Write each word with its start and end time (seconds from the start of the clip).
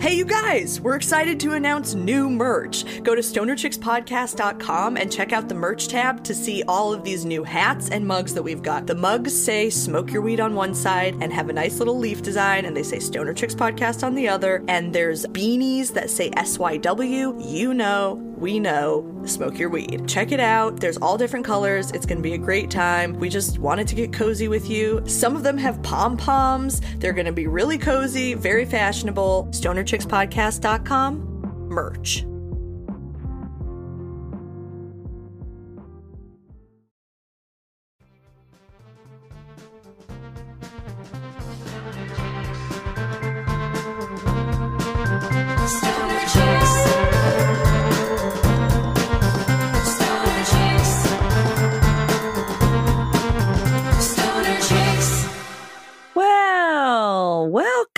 Hey, 0.00 0.14
you 0.14 0.24
guys, 0.24 0.80
we're 0.80 0.94
excited 0.94 1.40
to 1.40 1.54
announce 1.54 1.94
new 1.94 2.30
merch. 2.30 3.02
Go 3.02 3.16
to 3.16 3.20
stonerchickspodcast.com 3.20 4.96
and 4.96 5.12
check 5.12 5.32
out 5.32 5.48
the 5.48 5.56
merch 5.56 5.88
tab 5.88 6.22
to 6.22 6.36
see 6.36 6.62
all 6.68 6.92
of 6.92 7.02
these 7.02 7.24
new 7.24 7.42
hats 7.42 7.90
and 7.90 8.06
mugs 8.06 8.32
that 8.34 8.42
we've 8.44 8.62
got. 8.62 8.86
The 8.86 8.94
mugs 8.94 9.34
say 9.34 9.70
smoke 9.70 10.12
your 10.12 10.22
weed 10.22 10.38
on 10.38 10.54
one 10.54 10.72
side 10.72 11.16
and 11.20 11.32
have 11.32 11.48
a 11.48 11.52
nice 11.52 11.80
little 11.80 11.98
leaf 11.98 12.22
design, 12.22 12.64
and 12.64 12.76
they 12.76 12.84
say 12.84 13.00
Stoner 13.00 13.34
Chicks 13.34 13.56
Podcast 13.56 14.06
on 14.06 14.14
the 14.14 14.28
other. 14.28 14.62
And 14.68 14.92
there's 14.92 15.26
beanies 15.26 15.92
that 15.94 16.10
say 16.10 16.30
SYW. 16.30 17.44
You 17.44 17.74
know, 17.74 18.27
we 18.40 18.58
know, 18.58 19.22
smoke 19.24 19.58
your 19.58 19.68
weed. 19.68 20.08
Check 20.08 20.32
it 20.32 20.40
out. 20.40 20.80
There's 20.80 20.96
all 20.98 21.18
different 21.18 21.44
colors. 21.44 21.90
It's 21.92 22.06
going 22.06 22.18
to 22.18 22.22
be 22.22 22.34
a 22.34 22.38
great 22.38 22.70
time. 22.70 23.14
We 23.14 23.28
just 23.28 23.58
wanted 23.58 23.88
to 23.88 23.94
get 23.94 24.12
cozy 24.12 24.48
with 24.48 24.68
you. 24.68 25.02
Some 25.06 25.36
of 25.36 25.42
them 25.42 25.58
have 25.58 25.82
pom 25.82 26.16
poms. 26.16 26.80
They're 26.98 27.12
going 27.12 27.26
to 27.26 27.32
be 27.32 27.46
really 27.46 27.78
cozy, 27.78 28.34
very 28.34 28.64
fashionable. 28.64 29.48
StonerChicksPodcast.com 29.52 31.38
merch. 31.68 32.27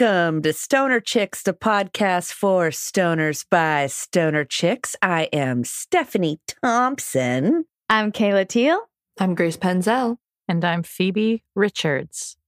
Welcome 0.01 0.41
to 0.41 0.53
Stoner 0.53 0.99
Chicks, 0.99 1.43
the 1.43 1.53
podcast 1.53 2.33
for 2.33 2.69
stoners 2.69 3.45
by 3.51 3.87
stoner 3.87 4.45
chicks. 4.45 4.97
I 5.03 5.25
am 5.25 5.63
Stephanie 5.65 6.41
Thompson. 6.47 7.67
I'm 7.91 8.11
Kayla 8.11 8.49
Teal. 8.49 8.81
I'm 9.19 9.35
Grace 9.35 9.59
Penzel. 9.59 10.17
And 10.49 10.65
I'm 10.65 10.83
Phoebe 10.85 11.43
Richards. 11.55 12.39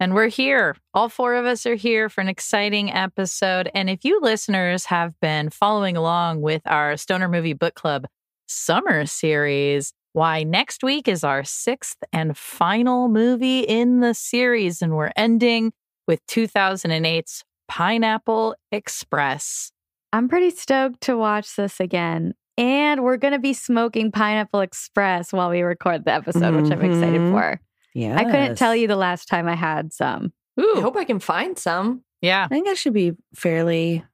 And 0.00 0.12
we're 0.12 0.28
here. 0.28 0.74
All 0.92 1.08
four 1.08 1.34
of 1.34 1.46
us 1.46 1.66
are 1.66 1.76
here 1.76 2.08
for 2.08 2.20
an 2.20 2.28
exciting 2.28 2.92
episode. 2.92 3.70
And 3.74 3.88
if 3.88 4.04
you 4.04 4.18
listeners 4.20 4.86
have 4.86 5.12
been 5.20 5.50
following 5.50 5.96
along 5.96 6.40
with 6.40 6.62
our 6.66 6.96
Stoner 6.96 7.28
Movie 7.28 7.52
Book 7.52 7.76
Club 7.76 8.06
summer 8.46 9.06
series, 9.06 9.92
why 10.14 10.42
next 10.42 10.82
week 10.82 11.06
is 11.06 11.22
our 11.22 11.44
sixth 11.44 11.98
and 12.12 12.36
final 12.36 13.08
movie 13.08 13.60
in 13.60 14.00
the 14.00 14.14
series. 14.14 14.82
And 14.82 14.96
we're 14.96 15.12
ending 15.14 15.72
with 16.06 16.24
2008's 16.26 17.44
Pineapple 17.68 18.54
Express. 18.70 19.72
I'm 20.12 20.28
pretty 20.28 20.50
stoked 20.50 21.00
to 21.02 21.16
watch 21.16 21.56
this 21.56 21.80
again. 21.80 22.34
And 22.58 23.02
we're 23.02 23.16
going 23.16 23.32
to 23.32 23.38
be 23.38 23.54
smoking 23.54 24.12
Pineapple 24.12 24.60
Express 24.60 25.32
while 25.32 25.48
we 25.50 25.62
record 25.62 26.04
the 26.04 26.12
episode, 26.12 26.54
which 26.54 26.70
I'm 26.70 26.82
excited 26.82 27.20
Mhm. 27.20 27.30
for. 27.32 27.60
Yeah. 27.94 28.16
I 28.18 28.24
couldn't 28.24 28.56
tell 28.56 28.76
you 28.76 28.86
the 28.88 28.96
last 28.96 29.26
time 29.26 29.48
I 29.48 29.54
had 29.54 29.92
some. 29.92 30.32
I 30.58 30.62
Ooh, 30.62 30.80
hope 30.82 30.96
I 30.96 31.04
can 31.04 31.18
find 31.18 31.58
some. 31.58 32.02
yeah. 32.20 32.44
I 32.44 32.48
think 32.48 32.68
I 32.68 32.74
should 32.74 32.92
be 32.92 33.12
fairly. 33.34 34.04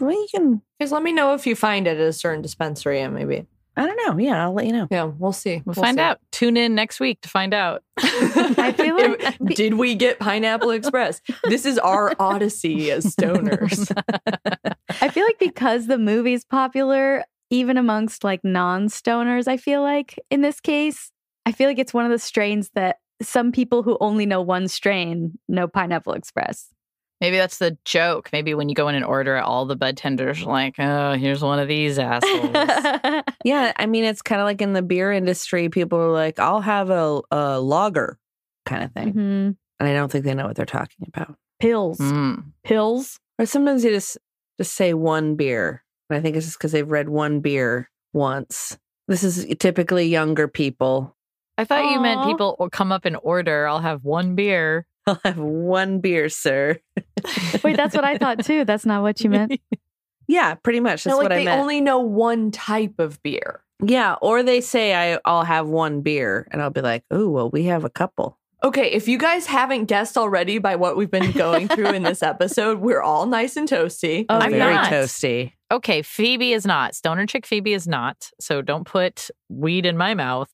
You 0.00 0.26
can, 0.34 0.62
Guys, 0.80 0.90
let 0.90 1.02
me 1.02 1.12
know 1.12 1.34
if 1.34 1.46
you 1.46 1.54
find 1.54 1.86
it 1.86 1.98
at 1.98 2.06
a 2.08 2.12
certain 2.12 2.42
dispensary 2.42 3.00
and 3.00 3.14
maybe. 3.14 3.46
I 3.80 3.86
don't 3.86 3.96
know. 4.06 4.22
Yeah, 4.22 4.44
I'll 4.44 4.52
let 4.52 4.66
you 4.66 4.72
know. 4.72 4.86
Yeah, 4.90 5.04
we'll 5.04 5.32
see. 5.32 5.62
We'll, 5.64 5.72
find 5.72 5.96
see. 5.96 6.02
out. 6.02 6.18
Tune 6.32 6.58
in 6.58 6.74
next 6.74 7.00
week 7.00 7.22
to 7.22 7.30
find 7.30 7.54
out. 7.54 7.82
I 7.96 8.74
feel 8.76 8.94
like- 8.94 9.38
did 9.54 9.72
we 9.74 9.94
get 9.94 10.18
Pineapple 10.18 10.70
Express? 10.70 11.22
This 11.44 11.64
is 11.64 11.78
our 11.78 12.14
odyssey 12.20 12.90
as 12.90 13.06
stoners. 13.06 13.90
I 15.00 15.08
feel 15.08 15.24
like 15.24 15.38
because 15.38 15.86
the 15.86 15.96
movie's 15.96 16.44
popular, 16.44 17.24
even 17.48 17.78
amongst 17.78 18.22
like 18.22 18.44
non 18.44 18.88
stoners, 18.88 19.48
I 19.48 19.56
feel 19.56 19.80
like 19.80 20.18
in 20.30 20.42
this 20.42 20.60
case, 20.60 21.10
I 21.46 21.52
feel 21.52 21.66
like 21.66 21.78
it's 21.78 21.94
one 21.94 22.04
of 22.04 22.10
the 22.10 22.18
strains 22.18 22.68
that 22.74 22.96
some 23.22 23.50
people 23.50 23.82
who 23.82 23.96
only 24.02 24.26
know 24.26 24.42
one 24.42 24.68
strain 24.68 25.38
know 25.48 25.66
Pineapple 25.66 26.12
Express. 26.12 26.68
Maybe 27.20 27.36
that's 27.36 27.58
the 27.58 27.76
joke. 27.84 28.30
Maybe 28.32 28.54
when 28.54 28.68
you 28.68 28.74
go 28.74 28.88
in 28.88 28.94
and 28.94 29.04
order 29.04 29.36
it, 29.36 29.42
all 29.42 29.66
the 29.66 29.76
bud 29.76 29.96
tenders 29.96 30.42
are 30.42 30.46
like, 30.46 30.76
oh, 30.78 31.12
here's 31.14 31.42
one 31.42 31.58
of 31.58 31.68
these 31.68 31.98
assholes. 31.98 33.22
Yeah, 33.44 33.72
I 33.76 33.86
mean, 33.86 34.04
it's 34.04 34.20
kind 34.22 34.40
of 34.40 34.44
like 34.44 34.60
in 34.60 34.74
the 34.74 34.82
beer 34.82 35.10
industry. 35.12 35.68
People 35.70 35.98
are 35.98 36.12
like, 36.12 36.38
I'll 36.38 36.60
have 36.60 36.90
a, 36.90 37.20
a 37.30 37.58
lager 37.60 38.18
kind 38.66 38.84
of 38.84 38.92
thing. 38.92 39.14
Mhm. 39.14 39.56
And 39.78 39.88
I 39.88 39.94
don't 39.94 40.12
think 40.12 40.24
they 40.26 40.34
know 40.34 40.46
what 40.46 40.56
they're 40.56 40.66
talking 40.66 41.06
about. 41.08 41.36
Pills. 41.58 41.98
Mm. 41.98 42.52
Pills. 42.64 43.18
Or 43.38 43.46
sometimes 43.46 43.82
they 43.82 43.90
just 43.90 44.18
just 44.58 44.74
say 44.74 44.92
one 44.92 45.36
beer. 45.36 45.82
And 46.10 46.18
I 46.18 46.20
think 46.20 46.36
it's 46.36 46.44
just 46.46 46.58
because 46.58 46.72
they've 46.72 46.86
read 46.86 47.08
one 47.08 47.40
beer 47.40 47.90
once. 48.12 48.78
This 49.08 49.24
is 49.24 49.46
typically 49.58 50.06
younger 50.06 50.48
people. 50.48 51.16
I 51.56 51.64
thought 51.64 51.90
you 51.90 52.00
meant 52.00 52.24
people 52.24 52.56
will 52.58 52.70
come 52.70 52.92
up 52.92 53.04
and 53.06 53.16
order. 53.22 53.66
I'll 53.66 53.80
have 53.80 54.04
one 54.04 54.34
beer. 54.34 54.86
I'll 55.06 55.20
have 55.24 55.38
one 55.38 56.00
beer, 56.00 56.28
sir. 56.28 56.78
Wait, 57.64 57.76
that's 57.76 57.94
what 57.94 58.04
I 58.04 58.18
thought 58.18 58.44
too. 58.44 58.64
That's 58.64 58.86
not 58.86 59.02
what 59.02 59.20
you 59.22 59.30
meant. 59.30 59.60
Yeah, 60.28 60.54
pretty 60.54 60.78
much. 60.78 61.02
That's 61.02 61.14
no, 61.14 61.16
like 61.16 61.24
what 61.24 61.32
I 61.32 61.44
they 61.44 61.50
only 61.50 61.80
know 61.80 61.98
one 61.98 62.52
type 62.52 63.00
of 63.00 63.20
beer. 63.20 63.64
yeah, 63.84 64.14
or 64.22 64.44
they 64.44 64.60
say 64.60 64.94
I, 64.94 65.18
I'll 65.24 65.42
have 65.42 65.66
one 65.66 66.02
beer, 66.02 66.46
and 66.52 66.62
I'll 66.62 66.70
be 66.70 66.82
like, 66.82 67.02
"Oh, 67.10 67.28
well, 67.28 67.50
we 67.50 67.64
have 67.64 67.82
a 67.84 67.90
couple." 67.90 68.38
Okay, 68.62 68.92
if 68.92 69.08
you 69.08 69.18
guys 69.18 69.46
haven't 69.46 69.86
guessed 69.86 70.16
already 70.16 70.58
by 70.58 70.76
what 70.76 70.96
we've 70.96 71.10
been 71.10 71.32
going 71.32 71.66
through 71.66 71.88
in 71.88 72.04
this 72.04 72.22
episode, 72.22 72.78
we're 72.78 73.02
all 73.02 73.26
nice 73.26 73.56
and 73.56 73.68
toasty. 73.68 74.26
Oh, 74.28 74.38
I'm 74.38 74.52
very 74.52 74.74
not. 74.74 74.92
toasty. 74.92 75.54
Okay, 75.72 76.00
Phoebe 76.02 76.52
is 76.52 76.64
not. 76.64 76.94
Stoner 76.94 77.26
chick 77.26 77.44
Phoebe 77.44 77.72
is 77.72 77.88
not. 77.88 78.30
So 78.38 78.62
don't 78.62 78.84
put 78.84 79.30
weed 79.48 79.84
in 79.84 79.96
my 79.96 80.14
mouth. 80.14 80.48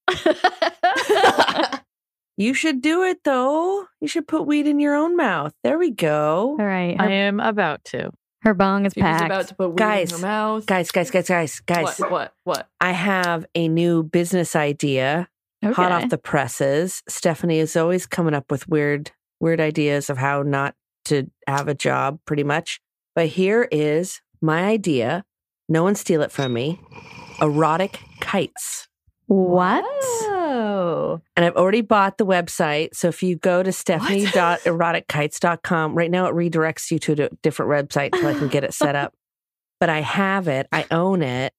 You 2.37 2.53
should 2.55 2.83
do 2.83 3.03
it 3.03 3.25
though. 3.25 3.87
You 4.01 4.09
should 4.09 4.29
put 4.29 4.43
weed 4.47 4.67
in 4.67 4.79
your 4.79 4.95
own 4.95 5.17
mouth. 5.17 5.53
There 5.65 5.79
we 5.79 5.91
go, 5.91 6.57
All 6.59 6.67
right. 6.67 6.97
I 6.99 7.11
am 7.13 7.41
about 7.41 7.83
to. 7.87 8.11
her 8.43 8.53
bong 8.55 8.85
is 8.87 8.93
She 8.95 9.01
was 9.01 9.07
packed. 9.07 9.25
about 9.25 9.49
to 9.49 9.55
put 9.55 9.69
weed 9.71 9.79
Guys, 9.79 10.13
in 10.13 10.19
her 10.21 10.27
mouth. 10.27 10.67
guys, 10.67 10.91
guys, 10.91 11.11
guys, 11.11 11.29
guys, 11.29 11.61
guys. 11.61 11.99
What? 11.99 12.11
What? 12.11 12.35
What? 12.45 12.69
I 12.81 12.93
have 12.93 13.47
a 13.55 13.69
new 13.69 14.03
business 14.03 14.55
idea, 14.55 15.29
hot 15.65 15.93
off 15.93 16.11
the 16.11 16.19
presses. 16.19 17.03
Stephanie 17.09 17.59
is 17.59 17.75
always 17.77 18.07
coming 18.07 18.35
up 18.35 18.51
with 18.51 18.69
weird, 18.69 19.11
weird 19.41 19.61
ideas 19.61 20.11
of 20.11 20.19
how 20.19 20.43
not 20.43 20.75
to 21.07 21.31
have 21.47 21.69
a 21.69 21.75
job, 21.75 22.19
pretty 22.27 22.45
much. 22.45 22.81
But 23.15 23.29
here 23.29 23.67
is 23.73 24.21
my 24.43 24.65
idea. 24.65 25.25
No 25.69 25.83
one 25.83 25.95
steal 25.95 26.21
it 26.23 26.31
from 26.31 26.53
me. 26.53 26.79
Erotic 27.41 27.99
kites. 28.21 28.89
what? 29.27 29.85
Oh. 30.57 31.21
And 31.37 31.45
I've 31.45 31.57
already 31.57 31.83
bought 31.83 32.17
the 32.17 32.25
website. 32.25 32.95
So 32.95 33.09
if 33.09 33.23
you 33.23 33.37
go 33.37 33.63
to 33.63 33.73
stephanie.erotickites.com, 33.73 35.95
right 35.95 36.11
now 36.11 36.25
it 36.27 36.35
redirects 36.35 36.91
you 36.91 36.99
to 37.01 37.27
a 37.27 37.29
different 37.43 37.71
website 37.71 38.19
so 38.19 38.27
I 38.27 38.33
can 38.33 38.49
get 38.49 38.65
it 38.65 38.73
set 38.75 38.97
up. 38.97 39.13
But 39.79 39.91
I 39.91 40.01
have 40.01 40.49
it. 40.49 40.67
I 40.73 40.87
own 40.91 41.21
it. 41.21 41.53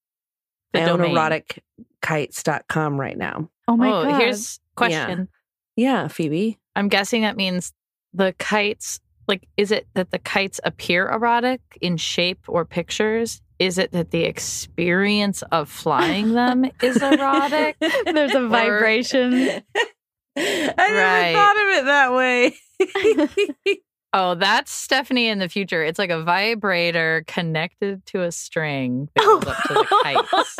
The 0.72 0.82
I 0.82 0.90
own 0.90 0.98
erotickites.com 0.98 3.00
right 3.00 3.16
now. 3.16 3.48
Oh 3.68 3.76
my 3.76 3.88
oh, 3.88 4.02
god. 4.02 4.20
here's 4.20 4.58
question. 4.74 5.28
Yeah, 5.76 6.08
Phoebe. 6.08 6.58
I'm 6.74 6.88
guessing 6.88 7.22
that 7.22 7.36
means 7.36 7.72
the 8.12 8.34
kites. 8.40 8.98
Like, 9.28 9.46
is 9.56 9.70
it 9.70 9.86
that 9.94 10.10
the 10.10 10.18
kites 10.18 10.58
appear 10.64 11.06
erotic 11.08 11.60
in 11.80 11.96
shape 11.98 12.40
or 12.48 12.64
pictures? 12.64 13.40
Is 13.58 13.76
it 13.78 13.92
that 13.92 14.10
the 14.10 14.24
experience 14.24 15.42
of 15.52 15.68
flying 15.68 16.32
them 16.32 16.64
is 16.82 16.96
erotic? 17.02 17.76
There's 18.06 18.34
a 18.34 18.44
Or- 18.44 18.48
vibration. 18.48 19.34
I 20.36 20.72
Right. 20.78 21.32
never 21.32 21.38
thought 21.38 21.56
of 21.56 21.68
it 21.78 21.84
that 21.84 22.12
way. 22.14 23.76
Oh, 24.14 24.34
that's 24.36 24.72
Stephanie 24.72 25.28
in 25.28 25.38
the 25.38 25.50
future. 25.50 25.84
It's 25.84 25.98
like 25.98 26.08
a 26.08 26.22
vibrator 26.22 27.24
connected 27.26 28.06
to 28.06 28.22
a 28.22 28.32
string 28.32 29.10
that 29.14 29.22
goes 29.22 29.44
up 29.46 29.62
to 29.64 29.74
the 29.74 30.00
kites. 30.02 30.56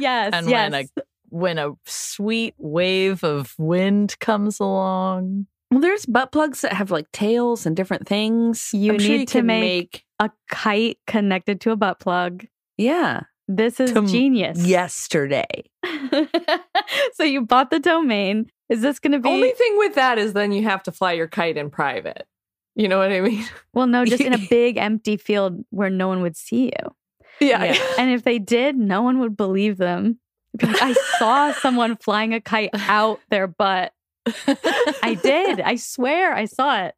yes. 0.00 0.30
And 0.32 0.48
yes. 0.48 0.70
when 0.72 0.74
a 0.74 1.02
when 1.28 1.58
a 1.58 1.72
sweet 1.84 2.54
wave 2.56 3.22
of 3.22 3.54
wind 3.58 4.18
comes 4.18 4.60
along, 4.60 5.46
well, 5.72 5.80
there's 5.80 6.06
butt 6.06 6.30
plugs 6.32 6.60
that 6.60 6.72
have 6.74 6.90
like 6.90 7.10
tails 7.12 7.66
and 7.66 7.74
different 7.74 8.06
things. 8.06 8.70
You 8.72 8.92
I'm 8.92 8.98
sure 9.00 9.08
need 9.10 9.20
you 9.20 9.26
to 9.26 9.32
can 9.38 9.46
make- 9.46 10.04
a 10.20 10.30
kite 10.48 10.98
connected 11.08 11.60
to 11.62 11.72
a 11.72 11.76
butt 11.76 11.98
plug. 11.98 12.46
yeah 12.78 13.22
This 13.48 13.80
is 13.80 13.92
Tom- 13.92 14.06
genius. 14.06 14.64
yesterday. 14.64 15.64
so 17.14 17.24
you 17.24 17.42
bought 17.42 17.70
the 17.70 17.80
domain. 17.80 18.46
Is 18.68 18.80
this 18.82 18.98
going 18.98 19.12
to 19.12 19.18
be? 19.18 19.28
Only 19.28 19.50
thing 19.50 19.78
with 19.78 19.94
that 19.96 20.18
is 20.18 20.32
then 20.32 20.52
you 20.52 20.62
have 20.62 20.82
to 20.84 20.92
fly 20.92 21.12
your 21.12 21.26
kite 21.28 21.56
in 21.56 21.70
private. 21.70 22.26
You 22.74 22.88
know 22.88 22.98
what 22.98 23.12
I 23.12 23.20
mean? 23.20 23.44
well, 23.74 23.86
no, 23.86 24.04
just 24.04 24.22
in 24.22 24.32
a 24.32 24.38
big 24.50 24.76
empty 24.78 25.16
field 25.16 25.64
where 25.70 25.90
no 25.90 26.08
one 26.08 26.22
would 26.22 26.36
see 26.36 26.66
you. 26.66 26.94
Yeah. 27.40 27.64
Yeah. 27.64 27.86
And 27.98 28.10
if 28.14 28.22
they 28.22 28.38
did, 28.38 28.76
no 28.76 29.02
one 29.02 29.18
would 29.18 29.36
believe 29.36 29.76
them. 29.76 30.18
Like, 30.62 30.80
I 30.82 30.92
saw 31.18 31.52
someone 31.52 31.96
flying 31.96 32.32
a 32.34 32.40
kite 32.40 32.70
out 32.74 33.20
their 33.30 33.46
butt. 33.46 33.92
I 35.02 35.18
did. 35.22 35.60
I 35.60 35.76
swear, 35.76 36.34
I 36.34 36.44
saw 36.44 36.84
it. 36.84 36.94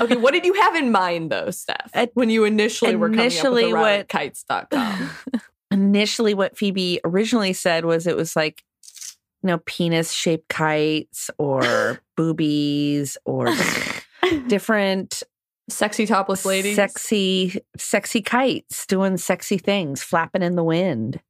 Okay, 0.00 0.16
what 0.16 0.32
did 0.32 0.44
you 0.46 0.54
have 0.54 0.74
in 0.74 0.90
mind 0.90 1.30
though, 1.30 1.50
Steph? 1.50 1.90
At- 1.92 2.10
when 2.14 2.30
you 2.30 2.44
initially 2.44 2.96
were 2.96 3.08
coming 3.08 3.20
initially 3.20 3.64
up 3.64 3.72
with 3.72 3.80
what- 3.80 4.08
kites.com. 4.08 5.10
Initially, 5.70 6.34
what 6.34 6.56
Phoebe 6.56 7.00
originally 7.04 7.52
said 7.52 7.84
was 7.84 8.06
it 8.06 8.16
was 8.16 8.36
like, 8.36 8.62
you 9.42 9.48
know, 9.48 9.58
penis 9.66 10.12
shaped 10.12 10.48
kites 10.48 11.30
or 11.36 12.00
boobies 12.16 13.18
or 13.24 13.48
different 14.46 15.22
Sexy 15.68 16.06
topless 16.06 16.44
ladies. 16.44 16.76
sexy, 16.76 17.60
sexy 17.76 18.22
kites 18.22 18.86
doing 18.86 19.16
sexy 19.16 19.58
things, 19.58 20.02
flapping 20.02 20.42
in 20.42 20.54
the 20.56 20.62
wind. 20.64 21.20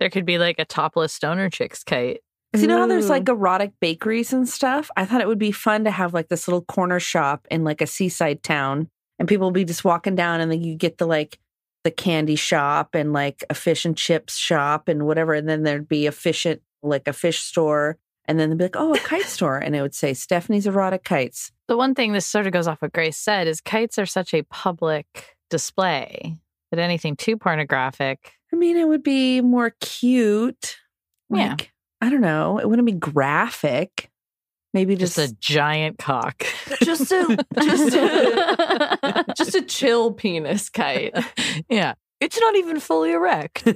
There 0.00 0.10
could 0.10 0.26
be 0.26 0.38
like 0.38 0.58
a 0.58 0.64
topless 0.64 1.12
stoner 1.12 1.48
chicks 1.48 1.84
kite. 1.84 2.22
You 2.60 2.66
know 2.66 2.78
how 2.78 2.86
there's 2.86 3.08
like 3.08 3.28
erotic 3.28 3.72
bakeries 3.80 4.32
and 4.32 4.48
stuff? 4.48 4.90
I 4.96 5.06
thought 5.06 5.22
it 5.22 5.28
would 5.28 5.38
be 5.38 5.52
fun 5.52 5.84
to 5.84 5.90
have 5.90 6.12
like 6.12 6.28
this 6.28 6.46
little 6.46 6.62
corner 6.62 7.00
shop 7.00 7.46
in 7.50 7.64
like 7.64 7.80
a 7.80 7.86
seaside 7.86 8.42
town 8.42 8.90
and 9.18 9.28
people 9.28 9.46
will 9.46 9.52
be 9.52 9.64
just 9.64 9.84
walking 9.84 10.14
down 10.14 10.40
and 10.40 10.50
then 10.50 10.62
you 10.62 10.74
get 10.74 10.98
the 10.98 11.06
like 11.06 11.38
the 11.84 11.90
candy 11.90 12.36
shop 12.36 12.94
and 12.94 13.12
like 13.12 13.44
a 13.50 13.54
fish 13.54 13.84
and 13.84 13.96
chips 13.96 14.36
shop 14.36 14.88
and 14.88 15.06
whatever. 15.06 15.34
And 15.34 15.48
then 15.48 15.62
there'd 15.62 15.88
be 15.88 16.06
a 16.06 16.12
fish 16.12 16.46
and 16.46 16.60
like 16.82 17.08
a 17.08 17.12
fish 17.12 17.40
store. 17.40 17.98
And 18.26 18.38
then 18.38 18.50
they'd 18.50 18.58
be 18.58 18.64
like, 18.64 18.76
oh, 18.76 18.94
a 18.94 18.98
kite 18.98 19.22
store. 19.26 19.58
And 19.58 19.74
it 19.74 19.82
would 19.82 19.94
say 19.94 20.14
Stephanie's 20.14 20.66
erotic 20.66 21.04
kites. 21.04 21.52
The 21.68 21.76
one 21.76 21.94
thing 21.94 22.12
this 22.12 22.26
sort 22.26 22.46
of 22.46 22.52
goes 22.52 22.68
off 22.68 22.82
what 22.82 22.92
Grace 22.92 23.16
said 23.16 23.48
is 23.48 23.60
kites 23.60 23.98
are 23.98 24.06
such 24.06 24.34
a 24.34 24.42
public 24.42 25.36
display 25.50 26.36
that 26.70 26.78
anything 26.78 27.16
too 27.16 27.36
pornographic. 27.36 28.32
I 28.52 28.56
mean, 28.56 28.76
it 28.76 28.86
would 28.86 29.02
be 29.02 29.40
more 29.40 29.74
cute. 29.80 30.76
Yeah. 31.30 31.50
Like, 31.50 31.71
I 32.02 32.10
don't 32.10 32.20
know. 32.20 32.58
It 32.58 32.68
wouldn't 32.68 32.84
be 32.84 32.92
graphic. 32.92 34.10
Maybe 34.74 34.96
Just 34.96 35.16
just, 35.16 35.32
a 35.32 35.36
giant 35.36 35.98
cock. 35.98 36.44
just 36.82 37.12
a 37.12 37.38
just 37.62 37.94
a 37.94 39.24
just 39.36 39.54
a 39.54 39.62
chill 39.62 40.12
penis 40.12 40.68
kite. 40.68 41.14
yeah. 41.68 41.94
It's 42.20 42.38
not 42.40 42.54
even 42.56 42.78
fully 42.80 43.10
erect. 43.12 43.66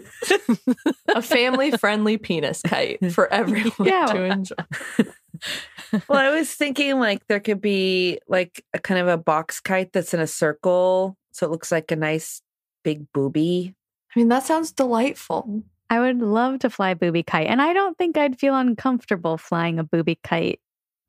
A 1.14 1.20
family 1.20 1.73
friendly 1.73 2.17
penis 2.17 2.62
kite 2.62 3.12
for 3.12 3.26
everyone 3.32 3.73
Yeah. 3.81 4.06
to 4.06 4.23
enjoy. 4.25 4.55
well, 6.08 6.19
I 6.19 6.31
was 6.31 6.52
thinking 6.55 6.99
like 7.00 7.26
there 7.26 7.40
could 7.40 7.61
be 7.61 8.20
like 8.28 8.64
a 8.73 8.78
kind 8.78 9.00
of 9.00 9.08
a 9.08 9.19
box 9.19 9.61
kite 9.61 9.93
that's 9.93 10.14
in 10.14 10.20
a 10.20 10.26
circle. 10.28 11.17
So 11.32 11.44
it 11.46 11.50
looks 11.50 11.70
like 11.73 11.90
a 11.90 11.96
nice 11.96 12.40
big 12.84 13.11
booby. 13.12 13.75
I 14.14 14.19
mean, 14.19 14.28
that 14.28 14.44
sounds 14.44 14.70
delightful. 14.73 15.62
I 15.88 16.00
would 16.00 16.19
love 16.19 16.59
to 16.61 16.71
fly 16.71 16.91
a 16.91 16.97
booby 16.97 17.23
kite, 17.23 17.47
and 17.47 17.62
I 17.62 17.73
don't 17.73 17.97
think 17.97 18.17
I'd 18.17 18.38
feel 18.38 18.56
uncomfortable 18.56 19.38
flying 19.38 19.79
a 19.79 19.85
booby 19.85 20.19
kite. 20.23 20.61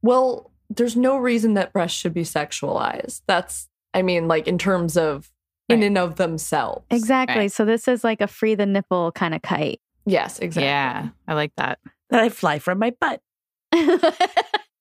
Well, 0.01 0.51
there's 0.69 0.95
no 0.95 1.17
reason 1.17 1.53
that 1.55 1.73
breasts 1.73 1.97
should 1.97 2.13
be 2.13 2.23
sexualized. 2.23 3.21
That's, 3.27 3.67
I 3.93 4.01
mean, 4.01 4.27
like 4.27 4.47
in 4.47 4.57
terms 4.57 4.97
of 4.97 5.31
in 5.69 5.79
Right. 5.79 5.87
and 5.87 5.97
of 5.97 6.15
themselves. 6.15 6.85
Exactly. 6.89 7.37
Right. 7.37 7.51
So 7.51 7.65
this 7.65 7.87
is 7.87 8.03
like 8.03 8.21
a 8.21 8.27
free 8.27 8.55
the 8.55 8.65
nipple 8.65 9.11
kind 9.11 9.33
of 9.33 9.41
kite. 9.41 9.81
Yes, 10.05 10.39
exactly. 10.39 10.67
Yeah. 10.67 11.09
I 11.27 11.33
like 11.33 11.51
that. 11.57 11.79
That 12.09 12.21
I 12.21 12.29
fly 12.29 12.59
from 12.59 12.79
my 12.79 12.93
butt. 13.01 13.21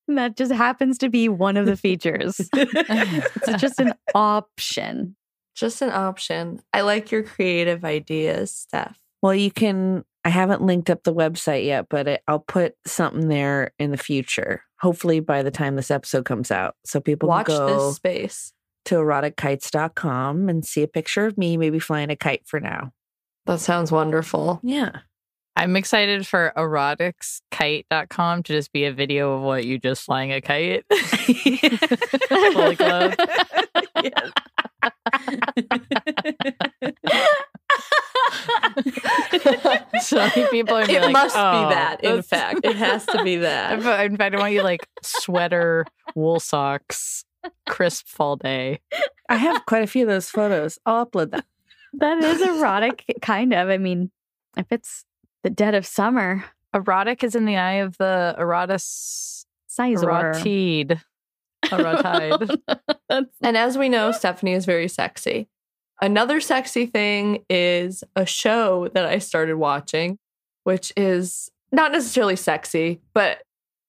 that 0.09 0.37
just 0.37 0.53
happens 0.53 0.99
to 0.99 1.09
be 1.09 1.29
one 1.29 1.57
of 1.57 1.67
the 1.67 1.77
features. 1.77 2.41
it's 2.55 3.61
just 3.61 3.81
an 3.81 3.95
option. 4.15 5.17
Just 5.57 5.83
an 5.83 5.91
option. 5.91 6.61
I 6.73 6.83
like 6.83 7.11
your 7.11 7.25
creative 7.25 7.85
ideas, 7.85 8.53
Steph. 8.55 8.99
Well, 9.23 9.35
you 9.35 9.51
can. 9.51 10.05
I 10.25 10.29
haven't 10.29 10.63
linked 10.63 10.91
up 10.91 11.05
the 11.05 11.15
website 11.15 11.65
yet, 11.65 11.87
but 11.89 12.09
I, 12.09 12.19
I'll 12.27 12.41
put 12.41 12.75
something 12.85 13.29
there 13.29 13.73
in 13.79 13.93
the 13.93 13.97
future. 13.97 14.63
Hopefully, 14.81 15.21
by 15.21 15.43
the 15.43 15.51
time 15.51 15.77
this 15.77 15.91
episode 15.91 16.25
comes 16.25 16.51
out, 16.51 16.75
so 16.85 17.01
people 17.01 17.29
Watch 17.29 17.47
can 17.47 17.57
go 17.57 17.89
this 17.89 17.97
space. 17.97 18.53
to 18.87 18.97
erotickites.com 18.97 20.49
and 20.49 20.65
see 20.65 20.83
a 20.83 20.89
picture 20.89 21.27
of 21.27 21.39
me, 21.39 21.57
maybe 21.57 21.79
flying 21.79 22.11
a 22.11 22.17
kite 22.17 22.43
for 22.47 22.61
now. 22.61 22.93
That 23.47 23.61
sounds 23.61 23.93
wonderful. 23.93 24.61
Yeah. 24.63 24.91
I'm 25.59 25.75
excited 25.77 26.27
for 26.27 26.53
eroticskite.com 26.57 28.43
to 28.43 28.53
just 28.53 28.73
be 28.73 28.85
a 28.85 28.93
video 28.93 29.37
of 29.37 29.43
what 29.43 29.65
you 29.65 29.79
just 29.79 30.03
flying 30.03 30.33
a 30.33 30.41
kite. 30.43 30.85
Fully 32.29 32.77
clothed. 32.77 33.17
Yes. 38.85 39.83
so 40.07 40.17
many 40.17 40.47
people 40.51 40.77
are 40.77 40.83
It 40.83 41.01
like, 41.03 41.13
must 41.13 41.37
"Oh, 41.37 41.69
be 41.69 41.75
that. 41.75 42.05
In 42.05 42.23
fact, 42.23 42.61
it 42.65 42.77
has 42.77 43.05
to 43.07 43.23
be 43.25 43.37
that. 43.37 43.75
In 43.75 44.17
fact, 44.17 44.35
I 44.35 44.39
want 44.39 44.53
you 44.53 44.63
like 44.63 44.87
sweater, 45.03 45.85
wool 46.15 46.41
socks, 46.41 47.25
crisp 47.69 48.07
fall 48.09 48.37
day. 48.37 48.81
I 49.29 49.37
have 49.37 49.65
quite 49.67 49.83
a 49.83 49.87
few 49.87 50.03
of 50.05 50.09
those 50.09 50.29
photos. 50.31 50.79
I'll 50.87 51.07
upload 51.07 51.31
them. 51.33 51.43
That 51.95 52.23
is 52.23 52.41
erotic, 52.43 53.05
kind 53.23 53.53
of. 53.55 53.69
I 53.69 53.79
mean, 53.79 54.11
if 54.57 54.67
it's 54.71 55.05
the 55.43 55.51
dead 55.51 55.75
of 55.75 55.87
summer, 55.87 56.45
Erotic 56.75 57.25
is 57.25 57.35
in 57.35 57.47
the 57.47 57.57
eye 57.57 57.75
of 57.75 57.97
the 57.97 58.35
erotis 58.39 59.45
size 59.67 60.03
order. 60.03 60.33
erotide. 60.35 61.01
Erotide. 61.65 62.59
And 63.41 63.57
as 63.57 63.79
we 63.79 63.89
know, 63.89 64.13
Stephanie 64.13 64.53
is 64.53 64.67
very 64.67 64.89
sexy. 64.89 65.49
Another 66.01 66.41
sexy 66.41 66.87
thing 66.87 67.45
is 67.49 68.05
a 68.15 68.27
show 68.27 68.89
that 68.89 69.07
I 69.07 69.19
started 69.19 69.57
watching, 69.57 70.19
which 70.65 70.93
is 70.97 71.51
not 71.73 71.93
necessarily 71.93 72.37
sexy, 72.37 73.01
but 73.15 73.43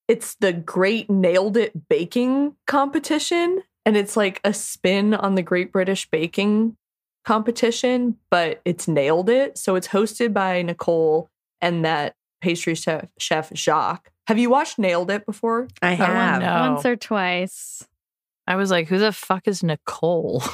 it's 0.07 0.35
the 0.35 0.53
Great 0.53 1.09
Nailed 1.09 1.57
It 1.57 1.89
Baking 1.89 2.55
Competition. 2.65 3.61
And 3.85 3.97
it's 3.97 4.15
like 4.17 4.39
a 4.43 4.53
spin 4.53 5.13
on 5.13 5.35
the 5.35 5.41
Great 5.41 5.71
British 5.71 6.09
Baking 6.09 6.77
Competition, 7.25 8.17
but 8.29 8.61
it's 8.63 8.87
Nailed 8.87 9.29
It. 9.29 9.57
So 9.57 9.75
it's 9.75 9.89
hosted 9.89 10.33
by 10.33 10.61
Nicole 10.61 11.29
and 11.61 11.83
that 11.83 12.15
pastry 12.41 12.75
chef, 12.75 13.05
chef 13.19 13.51
Jacques. 13.53 14.11
Have 14.27 14.37
you 14.37 14.49
watched 14.49 14.79
Nailed 14.79 15.11
It 15.11 15.25
before? 15.25 15.67
I 15.81 15.95
That 15.95 16.07
one, 16.09 16.17
have. 16.17 16.41
no. 16.41 16.71
Once 16.73 16.85
or 16.85 16.95
twice. 16.95 17.85
I 18.45 18.55
was 18.55 18.71
like, 18.71 18.87
who 18.87 18.97
the 18.97 19.11
fuck 19.11 19.47
is 19.47 19.61
Nicole? 19.61 20.41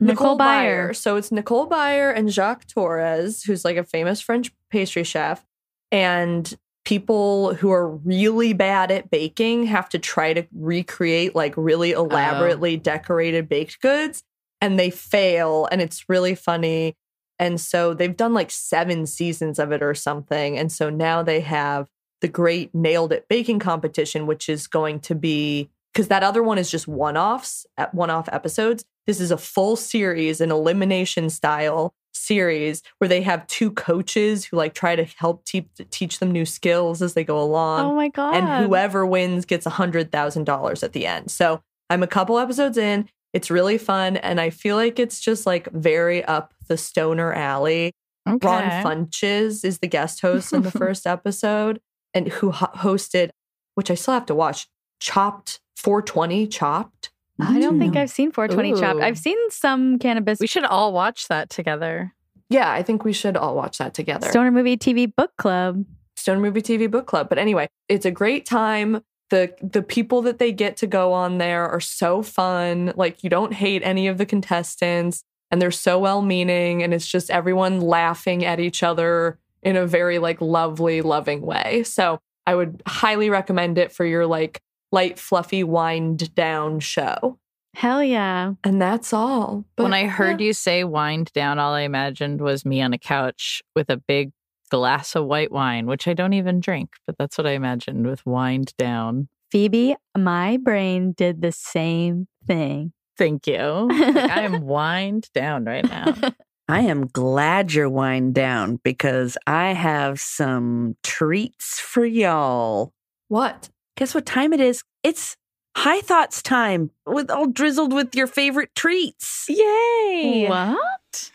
Nicole 0.00 0.38
Byer. 0.38 0.94
So 0.94 1.16
it's 1.16 1.32
Nicole 1.32 1.68
Byer 1.68 2.14
and 2.14 2.30
Jacques 2.30 2.66
Torres, 2.66 3.42
who's 3.42 3.64
like 3.64 3.76
a 3.76 3.84
famous 3.84 4.20
French 4.20 4.52
pastry 4.70 5.04
chef. 5.04 5.44
And 5.90 6.52
people 6.84 7.54
who 7.54 7.70
are 7.72 7.88
really 7.88 8.52
bad 8.52 8.90
at 8.90 9.10
baking 9.10 9.66
have 9.66 9.88
to 9.88 9.98
try 9.98 10.32
to 10.32 10.46
recreate 10.54 11.34
like 11.34 11.54
really 11.56 11.94
oh. 11.94 12.04
elaborately 12.04 12.76
decorated 12.76 13.48
baked 13.48 13.80
goods 13.80 14.22
and 14.60 14.78
they 14.78 14.90
fail. 14.90 15.68
And 15.70 15.82
it's 15.82 16.08
really 16.08 16.34
funny. 16.34 16.94
And 17.38 17.60
so 17.60 17.92
they've 17.92 18.16
done 18.16 18.34
like 18.34 18.50
seven 18.50 19.06
seasons 19.06 19.58
of 19.58 19.72
it 19.72 19.82
or 19.82 19.94
something. 19.94 20.56
And 20.56 20.70
so 20.70 20.88
now 20.88 21.22
they 21.22 21.40
have 21.40 21.88
the 22.20 22.28
great 22.28 22.74
Nailed 22.74 23.12
It 23.12 23.28
Baking 23.28 23.58
Competition, 23.58 24.26
which 24.26 24.48
is 24.48 24.66
going 24.66 25.00
to 25.00 25.14
be 25.14 25.70
because 25.92 26.08
that 26.08 26.22
other 26.22 26.42
one 26.42 26.58
is 26.58 26.70
just 26.70 26.86
one 26.86 27.16
offs, 27.16 27.66
one 27.92 28.10
off 28.10 28.28
episodes. 28.30 28.84
This 29.06 29.20
is 29.20 29.30
a 29.30 29.38
full 29.38 29.76
series, 29.76 30.40
an 30.40 30.50
elimination 30.50 31.30
style 31.30 31.94
series 32.12 32.82
where 32.98 33.08
they 33.08 33.22
have 33.22 33.46
two 33.46 33.70
coaches 33.70 34.44
who 34.46 34.56
like 34.56 34.74
try 34.74 34.96
to 34.96 35.04
help 35.04 35.44
te- 35.44 35.68
teach 35.90 36.18
them 36.18 36.30
new 36.32 36.46
skills 36.46 37.02
as 37.02 37.12
they 37.14 37.22
go 37.22 37.40
along 37.40 37.84
oh 37.84 37.94
my 37.94 38.08
god! 38.08 38.34
and 38.34 38.64
whoever 38.64 39.04
wins 39.04 39.44
gets 39.44 39.66
a 39.66 39.70
hundred 39.70 40.10
thousand 40.10 40.44
dollars 40.44 40.82
at 40.82 40.92
the 40.92 41.06
end. 41.06 41.30
So 41.30 41.60
I'm 41.90 42.02
a 42.02 42.08
couple 42.08 42.38
episodes 42.38 42.78
in. 42.78 43.08
It's 43.32 43.50
really 43.50 43.76
fun, 43.78 44.16
and 44.16 44.40
I 44.40 44.50
feel 44.50 44.76
like 44.76 44.98
it's 44.98 45.20
just 45.20 45.46
like 45.46 45.70
very 45.72 46.24
up 46.24 46.54
the 46.68 46.76
stoner 46.76 47.32
alley. 47.32 47.92
Ron 48.26 48.36
Okay. 48.64 48.82
Funches 48.82 49.64
is 49.64 49.78
the 49.78 49.86
guest 49.86 50.20
host 50.20 50.52
in 50.52 50.62
the 50.62 50.70
first 50.82 51.06
episode, 51.06 51.80
and 52.14 52.28
who 52.28 52.50
ho- 52.50 52.70
hosted, 52.74 53.30
which 53.74 53.90
I 53.90 53.94
still 53.94 54.14
have 54.14 54.26
to 54.26 54.34
watch, 54.34 54.66
Chopped 55.00 55.60
420 55.76 56.46
Chopped. 56.46 57.10
I 57.40 57.58
don't 57.60 57.78
think 57.78 57.94
Mm. 57.94 57.98
I've 57.98 58.10
seen 58.10 58.32
420 58.32 58.80
Chopped. 58.80 59.00
I've 59.00 59.18
seen 59.18 59.36
some 59.50 59.98
cannabis 59.98 60.40
We 60.40 60.46
should 60.46 60.64
all 60.64 60.92
watch 60.92 61.28
that 61.28 61.50
together. 61.50 62.14
Yeah, 62.48 62.70
I 62.70 62.82
think 62.82 63.04
we 63.04 63.12
should 63.12 63.36
all 63.36 63.54
watch 63.56 63.78
that 63.78 63.92
together. 63.94 64.28
stoner 64.28 64.50
movie 64.50 64.76
TV 64.76 65.12
book 65.14 65.32
club. 65.36 65.84
Stoner 66.18 66.40
Movie 66.40 66.62
TV 66.62 66.90
Book 66.90 67.06
Club. 67.06 67.28
But 67.28 67.36
anyway, 67.38 67.68
it's 67.88 68.06
a 68.06 68.10
great 68.10 68.46
time. 68.46 69.02
The 69.28 69.54
the 69.60 69.82
people 69.82 70.22
that 70.22 70.38
they 70.38 70.50
get 70.50 70.76
to 70.78 70.86
go 70.86 71.12
on 71.12 71.36
there 71.38 71.68
are 71.68 71.80
so 71.80 72.22
fun. 72.22 72.92
Like 72.96 73.22
you 73.22 73.28
don't 73.28 73.52
hate 73.52 73.82
any 73.84 74.08
of 74.08 74.16
the 74.16 74.24
contestants 74.24 75.22
and 75.50 75.60
they're 75.60 75.70
so 75.70 75.98
well 75.98 76.22
meaning 76.22 76.82
and 76.82 76.94
it's 76.94 77.06
just 77.06 77.30
everyone 77.30 77.80
laughing 77.80 78.44
at 78.46 78.60
each 78.60 78.82
other 78.82 79.38
in 79.62 79.76
a 79.76 79.86
very 79.86 80.18
like 80.18 80.40
lovely 80.40 81.02
loving 81.02 81.42
way. 81.42 81.82
So, 81.82 82.18
I 82.46 82.54
would 82.54 82.82
highly 82.86 83.28
recommend 83.28 83.76
it 83.76 83.92
for 83.92 84.04
your 84.06 84.24
like 84.26 84.62
light 84.96 85.18
fluffy 85.18 85.62
wind 85.62 86.34
down 86.34 86.80
show. 86.80 87.38
Hell 87.74 88.02
yeah! 88.02 88.54
And 88.64 88.80
that's 88.80 89.12
all. 89.12 89.66
But 89.76 89.82
when 89.82 89.92
I 89.92 90.06
heard 90.06 90.40
yeah. 90.40 90.46
you 90.46 90.52
say 90.54 90.84
wind 90.84 91.30
down, 91.34 91.58
all 91.58 91.74
I 91.74 91.82
imagined 91.82 92.40
was 92.40 92.64
me 92.64 92.80
on 92.80 92.94
a 92.94 92.98
couch 92.98 93.62
with 93.74 93.90
a 93.90 93.98
big 93.98 94.32
glass 94.70 95.14
of 95.14 95.26
white 95.26 95.52
wine, 95.52 95.84
which 95.84 96.08
I 96.08 96.14
don't 96.14 96.32
even 96.32 96.60
drink, 96.60 96.94
but 97.06 97.18
that's 97.18 97.36
what 97.36 97.46
I 97.46 97.50
imagined 97.50 98.06
with 98.06 98.24
wind 98.24 98.72
down. 98.78 99.28
Phoebe, 99.52 99.96
my 100.16 100.56
brain 100.56 101.12
did 101.12 101.42
the 101.42 101.52
same 101.52 102.26
thing. 102.46 102.94
Thank 103.18 103.46
you. 103.46 103.88
Like, 103.90 104.16
I 104.16 104.42
am 104.42 104.62
wind 104.66 105.28
down 105.34 105.66
right 105.66 105.84
now. 105.84 106.14
I 106.68 106.80
am 106.80 107.06
glad 107.06 107.74
you're 107.74 107.90
wind 107.90 108.34
down 108.34 108.80
because 108.82 109.36
I 109.46 109.74
have 109.74 110.18
some 110.18 110.96
treats 111.02 111.78
for 111.78 112.06
y'all. 112.06 112.94
What? 113.28 113.68
Guess 113.96 114.14
what 114.14 114.26
time 114.26 114.52
it 114.52 114.60
is? 114.60 114.84
It's 115.02 115.38
High 115.74 116.02
Thoughts 116.02 116.42
time 116.42 116.90
with 117.06 117.30
all 117.30 117.46
drizzled 117.46 117.94
with 117.94 118.14
your 118.14 118.26
favorite 118.26 118.74
treats. 118.74 119.46
Yay! 119.48 120.44
What? 120.46 121.30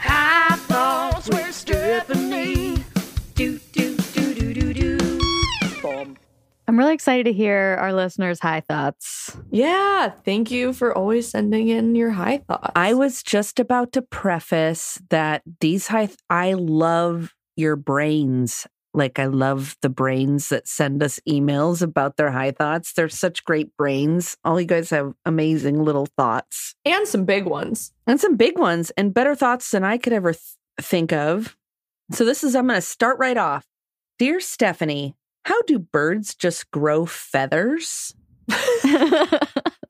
High 0.00 0.56
Thoughts 0.56 1.28
with 1.28 1.54
Stephanie. 1.54 2.78
Do, 3.36 3.60
do, 3.70 3.96
do, 3.96 4.34
do, 4.34 4.52
do, 4.52 4.74
do. 4.74 5.20
Boom. 5.80 6.16
I'm 6.66 6.76
really 6.76 6.94
excited 6.94 7.26
to 7.26 7.32
hear 7.32 7.76
our 7.78 7.92
listeners' 7.92 8.40
high 8.40 8.62
thoughts. 8.62 9.36
Yeah, 9.52 10.10
thank 10.24 10.50
you 10.50 10.72
for 10.72 10.92
always 10.92 11.28
sending 11.28 11.68
in 11.68 11.94
your 11.94 12.10
high 12.10 12.38
thoughts. 12.38 12.72
I 12.74 12.94
was 12.94 13.22
just 13.22 13.60
about 13.60 13.92
to 13.92 14.02
preface 14.02 15.00
that 15.10 15.42
these 15.60 15.86
high, 15.86 16.08
I 16.28 16.54
love 16.54 17.32
your 17.56 17.76
brains. 17.76 18.66
Like, 18.94 19.18
I 19.18 19.24
love 19.24 19.76
the 19.80 19.88
brains 19.88 20.50
that 20.50 20.68
send 20.68 21.02
us 21.02 21.18
emails 21.26 21.80
about 21.80 22.16
their 22.18 22.30
high 22.30 22.50
thoughts. 22.50 22.92
They're 22.92 23.08
such 23.08 23.44
great 23.44 23.74
brains. 23.76 24.36
All 24.44 24.60
you 24.60 24.66
guys 24.66 24.90
have 24.90 25.14
amazing 25.24 25.82
little 25.82 26.06
thoughts 26.18 26.74
and 26.84 27.08
some 27.08 27.24
big 27.24 27.46
ones. 27.46 27.92
and 28.06 28.20
some 28.20 28.36
big 28.36 28.58
ones 28.58 28.90
and 28.96 29.14
better 29.14 29.34
thoughts 29.34 29.70
than 29.70 29.82
I 29.82 29.96
could 29.96 30.12
ever 30.12 30.32
th- 30.32 30.42
think 30.80 31.12
of. 31.12 31.56
So, 32.12 32.24
this 32.26 32.44
is, 32.44 32.54
I'm 32.54 32.66
going 32.66 32.76
to 32.76 32.82
start 32.82 33.18
right 33.18 33.38
off. 33.38 33.64
Dear 34.18 34.40
Stephanie, 34.40 35.16
how 35.46 35.62
do 35.62 35.78
birds 35.78 36.34
just 36.34 36.70
grow 36.70 37.06
feathers? 37.06 38.14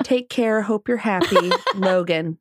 Take 0.04 0.28
care. 0.28 0.62
Hope 0.62 0.86
you're 0.88 0.96
happy. 0.98 1.50
Logan. 1.74 2.38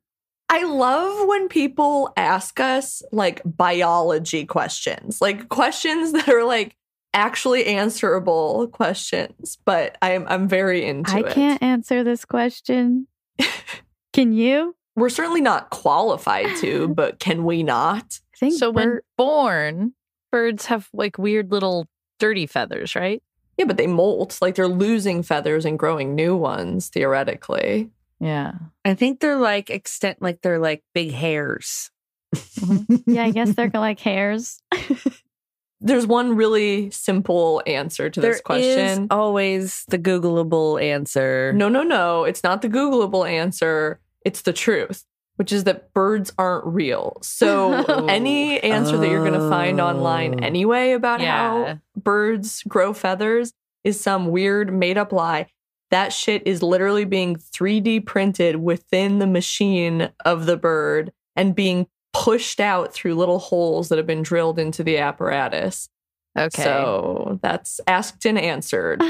I 0.52 0.64
love 0.64 1.28
when 1.28 1.48
people 1.48 2.12
ask 2.14 2.60
us 2.60 3.02
like 3.10 3.40
biology 3.46 4.44
questions, 4.44 5.22
like 5.22 5.48
questions 5.48 6.12
that 6.12 6.28
are 6.28 6.44
like 6.44 6.76
actually 7.14 7.64
answerable 7.64 8.68
questions, 8.68 9.56
but 9.64 9.96
I'm 10.02 10.26
I'm 10.28 10.48
very 10.48 10.84
into 10.84 11.10
I 11.10 11.20
it. 11.20 11.26
I 11.26 11.32
can't 11.32 11.62
answer 11.62 12.04
this 12.04 12.26
question. 12.26 13.06
Can 14.12 14.34
you? 14.34 14.76
We're 14.94 15.08
certainly 15.08 15.40
not 15.40 15.70
qualified 15.70 16.54
to, 16.58 16.88
but 16.94 17.18
can 17.18 17.44
we 17.44 17.62
not? 17.62 18.20
I 18.34 18.36
think 18.36 18.58
So 18.58 18.70
when 18.70 19.00
born, 19.16 19.94
birds 20.30 20.66
have 20.66 20.90
like 20.92 21.16
weird 21.16 21.50
little 21.50 21.88
dirty 22.18 22.46
feathers, 22.46 22.94
right? 22.94 23.22
Yeah, 23.56 23.64
but 23.64 23.78
they 23.78 23.86
molt. 23.86 24.38
Like 24.42 24.56
they're 24.56 24.68
losing 24.68 25.22
feathers 25.22 25.64
and 25.64 25.78
growing 25.78 26.14
new 26.14 26.36
ones, 26.36 26.90
theoretically. 26.90 27.90
Yeah. 28.22 28.52
I 28.84 28.94
think 28.94 29.18
they're 29.20 29.36
like 29.36 29.68
extent, 29.68 30.22
like 30.22 30.40
they're 30.42 30.60
like 30.60 30.84
big 30.94 31.10
hairs. 31.10 31.90
Mm-hmm. 32.34 33.10
yeah, 33.10 33.24
I 33.24 33.30
guess 33.32 33.54
they're 33.54 33.70
like 33.74 33.98
hairs. 34.00 34.62
There's 35.80 36.06
one 36.06 36.36
really 36.36 36.90
simple 36.90 37.60
answer 37.66 38.08
to 38.08 38.20
There 38.20 38.30
this 38.30 38.36
is 38.36 38.42
question. 38.42 39.08
always 39.10 39.84
the 39.88 39.98
Googleable 39.98 40.80
answer. 40.80 41.52
No, 41.54 41.68
no, 41.68 41.82
no. 41.82 42.22
It's 42.22 42.44
not 42.44 42.62
the 42.62 42.68
Googleable 42.68 43.28
answer. 43.28 43.98
It's 44.24 44.42
the 44.42 44.52
truth, 44.52 45.04
which 45.36 45.50
is 45.52 45.64
that 45.64 45.92
birds 45.92 46.32
aren't 46.38 46.64
real. 46.66 47.18
So 47.22 47.84
Oh. 47.88 48.06
any 48.08 48.60
answer 48.60 48.96
that 48.96 49.08
you're 49.08 49.28
going 49.28 49.32
to 49.40 49.48
find 49.50 49.80
Oh. 49.80 49.86
online 49.88 50.44
anyway 50.44 50.92
about 50.92 51.20
Yeah. 51.20 51.36
how 51.36 51.78
birds 51.96 52.62
grow 52.68 52.92
feathers 52.94 53.52
is 53.82 53.98
some 54.00 54.28
weird 54.28 54.72
made 54.72 54.96
up 54.96 55.12
lie. 55.12 55.48
That 55.92 56.12
shit 56.12 56.42
is 56.46 56.62
literally 56.62 57.04
being 57.04 57.36
3D 57.36 58.06
printed 58.06 58.56
within 58.56 59.18
the 59.18 59.26
machine 59.26 60.10
of 60.24 60.46
the 60.46 60.56
bird 60.56 61.12
and 61.36 61.54
being 61.54 61.86
pushed 62.14 62.60
out 62.60 62.94
through 62.94 63.14
little 63.14 63.38
holes 63.38 63.90
that 63.90 63.98
have 63.98 64.06
been 64.06 64.22
drilled 64.22 64.58
into 64.58 64.82
the 64.82 64.98
apparatus. 64.98 65.90
Okay. 66.36 66.62
So 66.62 67.38
that's 67.42 67.78
asked 67.86 68.24
and 68.24 68.38
answered. 68.38 69.02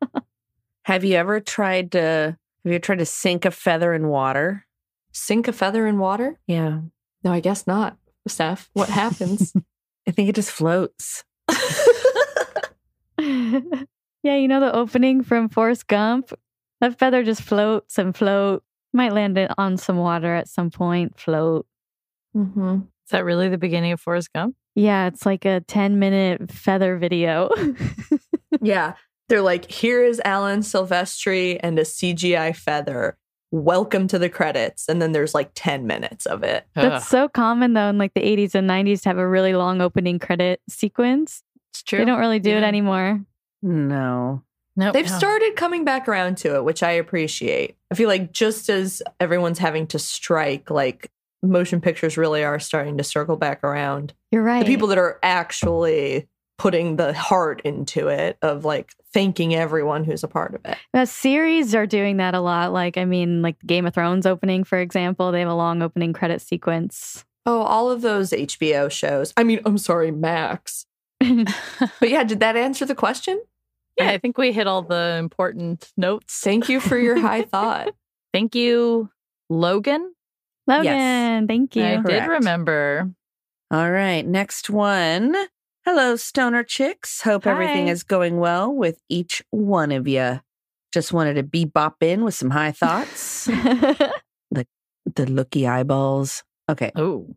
Have 0.82 1.04
you 1.04 1.14
ever 1.14 1.38
tried 1.38 1.92
to? 1.92 2.36
Have 2.64 2.72
you 2.72 2.78
tried 2.80 2.98
to 2.98 3.06
sink 3.06 3.44
a 3.44 3.52
feather 3.52 3.94
in 3.94 4.08
water? 4.08 4.66
Sink 5.12 5.46
a 5.46 5.52
feather 5.52 5.86
in 5.86 5.98
water? 5.98 6.40
Yeah, 6.46 6.80
No, 7.22 7.32
I 7.32 7.40
guess 7.40 7.66
not, 7.66 7.96
Steph. 8.26 8.68
What 8.72 8.88
happens? 8.88 9.52
I 10.08 10.10
think 10.10 10.28
it 10.28 10.34
just 10.34 10.50
floats. 10.50 11.24
yeah, 14.22 14.36
you 14.36 14.48
know 14.48 14.60
the 14.60 14.74
opening 14.74 15.22
from 15.22 15.48
Forrest 15.48 15.86
Gump? 15.86 16.32
That 16.80 16.98
feather 16.98 17.22
just 17.24 17.42
floats 17.42 17.98
and 17.98 18.16
float. 18.16 18.62
Might 18.92 19.12
land 19.12 19.38
it 19.38 19.50
on 19.58 19.76
some 19.76 19.96
water 19.98 20.34
at 20.34 20.48
some 20.48 20.70
point, 20.70 21.18
float. 21.18 21.66
hmm 22.32 22.74
Is 23.06 23.10
that 23.10 23.24
really 23.24 23.48
the 23.48 23.58
beginning 23.58 23.92
of 23.92 24.00
Forrest 24.00 24.32
Gump? 24.32 24.56
Yeah, 24.74 25.06
it's 25.06 25.26
like 25.26 25.44
a 25.44 25.60
10 25.60 25.98
minute 25.98 26.50
feather 26.50 26.96
video. 26.96 27.50
Yeah. 28.60 28.94
They're 29.28 29.42
like, 29.42 29.70
here 29.70 30.02
is 30.04 30.20
Alan 30.24 30.60
Silvestri 30.60 31.58
and 31.62 31.78
a 31.78 31.82
CGI 31.82 32.54
feather. 32.54 33.16
Welcome 33.52 34.08
to 34.08 34.18
the 34.18 34.28
credits. 34.28 34.88
And 34.88 35.00
then 35.00 35.12
there's 35.12 35.34
like 35.34 35.52
10 35.54 35.86
minutes 35.86 36.26
of 36.26 36.42
it. 36.42 36.66
That's 36.74 37.04
Ugh, 37.04 37.08
so 37.10 37.28
common 37.28 37.74
though 37.74 37.88
in 37.88 37.96
like 37.96 38.12
the 38.14 38.20
80s 38.22 38.54
and 38.56 38.68
90s 38.68 39.02
to 39.02 39.08
have 39.08 39.18
a 39.18 39.26
really 39.28 39.54
long 39.54 39.80
opening 39.80 40.18
credit 40.18 40.60
sequence. 40.68 41.42
it's 41.72 41.82
true. 41.84 42.00
They 42.00 42.04
don't 42.04 42.18
really 42.18 42.40
do 42.40 42.50
it 42.50 42.64
anymore. 42.64 43.20
No, 43.62 44.42
No, 44.76 44.92
They've 44.92 45.08
no. 45.10 45.18
started 45.18 45.56
coming 45.56 45.84
back 45.84 46.08
around 46.08 46.36
to 46.38 46.54
it, 46.56 46.64
which 46.64 46.82
I 46.82 46.92
appreciate. 46.92 47.76
I 47.90 47.94
feel 47.94 48.08
like 48.08 48.32
just 48.32 48.68
as 48.68 49.02
everyone's 49.18 49.58
having 49.58 49.86
to 49.88 49.98
strike, 49.98 50.70
like 50.70 51.10
motion 51.42 51.80
pictures 51.80 52.16
really 52.16 52.44
are 52.44 52.58
starting 52.60 52.98
to 52.98 53.04
circle 53.04 53.36
back 53.36 53.64
around. 53.64 54.14
You're 54.30 54.42
right. 54.42 54.60
The 54.60 54.66
people 54.70 54.88
that 54.88 54.98
are 54.98 55.18
actually 55.22 56.28
putting 56.58 56.96
the 56.96 57.14
heart 57.14 57.62
into 57.64 58.08
it 58.08 58.36
of 58.42 58.64
like 58.66 58.92
thanking 59.14 59.54
everyone 59.54 60.04
who's 60.04 60.22
a 60.22 60.28
part 60.28 60.54
of 60.54 60.60
it. 60.66 60.76
The 60.92 61.06
series 61.06 61.74
are 61.74 61.86
doing 61.86 62.18
that 62.18 62.34
a 62.34 62.40
lot. 62.40 62.72
Like, 62.74 62.98
I 62.98 63.06
mean, 63.06 63.40
like 63.40 63.56
Game 63.66 63.86
of 63.86 63.94
Thrones 63.94 64.26
opening, 64.26 64.64
for 64.64 64.78
example, 64.78 65.32
they 65.32 65.40
have 65.40 65.48
a 65.48 65.54
long 65.54 65.80
opening 65.82 66.12
credit 66.12 66.42
sequence. 66.42 67.24
Oh, 67.46 67.62
all 67.62 67.90
of 67.90 68.02
those 68.02 68.30
HBO 68.32 68.90
shows. 68.90 69.32
I 69.38 69.44
mean, 69.44 69.60
I'm 69.64 69.78
sorry, 69.78 70.10
Max. 70.10 70.84
But 71.98 72.08
yeah, 72.10 72.24
did 72.24 72.40
that 72.40 72.56
answer 72.56 72.84
the 72.84 72.94
question? 72.94 73.40
Yeah, 74.00 74.10
I 74.10 74.18
think 74.18 74.38
we 74.38 74.52
hit 74.52 74.66
all 74.66 74.82
the 74.82 75.16
important 75.18 75.92
notes. 75.96 76.40
Thank 76.40 76.68
you 76.68 76.80
for 76.80 76.98
your 76.98 77.18
high 77.20 77.42
thought. 77.52 77.94
Thank 78.32 78.54
you, 78.54 79.10
Logan. 79.48 80.14
Logan, 80.66 81.48
thank 81.48 81.74
you. 81.76 81.82
I 81.84 81.96
did 82.02 82.26
remember. 82.26 83.10
All 83.70 83.90
right, 83.90 84.26
next 84.26 84.70
one. 84.70 85.34
Hello, 85.84 86.14
Stoner 86.16 86.62
Chicks. 86.62 87.22
Hope 87.22 87.46
everything 87.46 87.88
is 87.88 88.02
going 88.02 88.38
well 88.38 88.72
with 88.72 89.00
each 89.08 89.42
one 89.50 89.90
of 89.92 90.06
you. 90.06 90.40
Just 90.92 91.12
wanted 91.12 91.34
to 91.34 91.42
bebop 91.42 91.94
in 92.02 92.24
with 92.24 92.34
some 92.34 92.50
high 92.50 92.72
thoughts. 92.72 93.46
the 95.06 95.26
looky 95.26 95.66
eyeballs. 95.66 96.44
Okay, 96.68 96.92
Oh, 96.94 97.34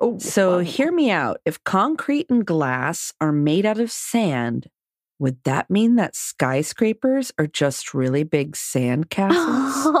Oh, 0.00 0.18
so 0.18 0.56
wow. 0.56 0.58
hear 0.58 0.90
me 0.90 1.10
out. 1.10 1.40
If 1.44 1.62
concrete 1.62 2.28
and 2.28 2.44
glass 2.44 3.12
are 3.20 3.30
made 3.30 3.64
out 3.64 3.78
of 3.78 3.90
sand, 3.92 4.66
would 5.22 5.38
that 5.44 5.70
mean 5.70 5.94
that 5.94 6.16
skyscrapers 6.16 7.30
are 7.38 7.46
just 7.46 7.94
really 7.94 8.24
big 8.24 8.56
sand 8.56 9.08
castles? 9.08 9.94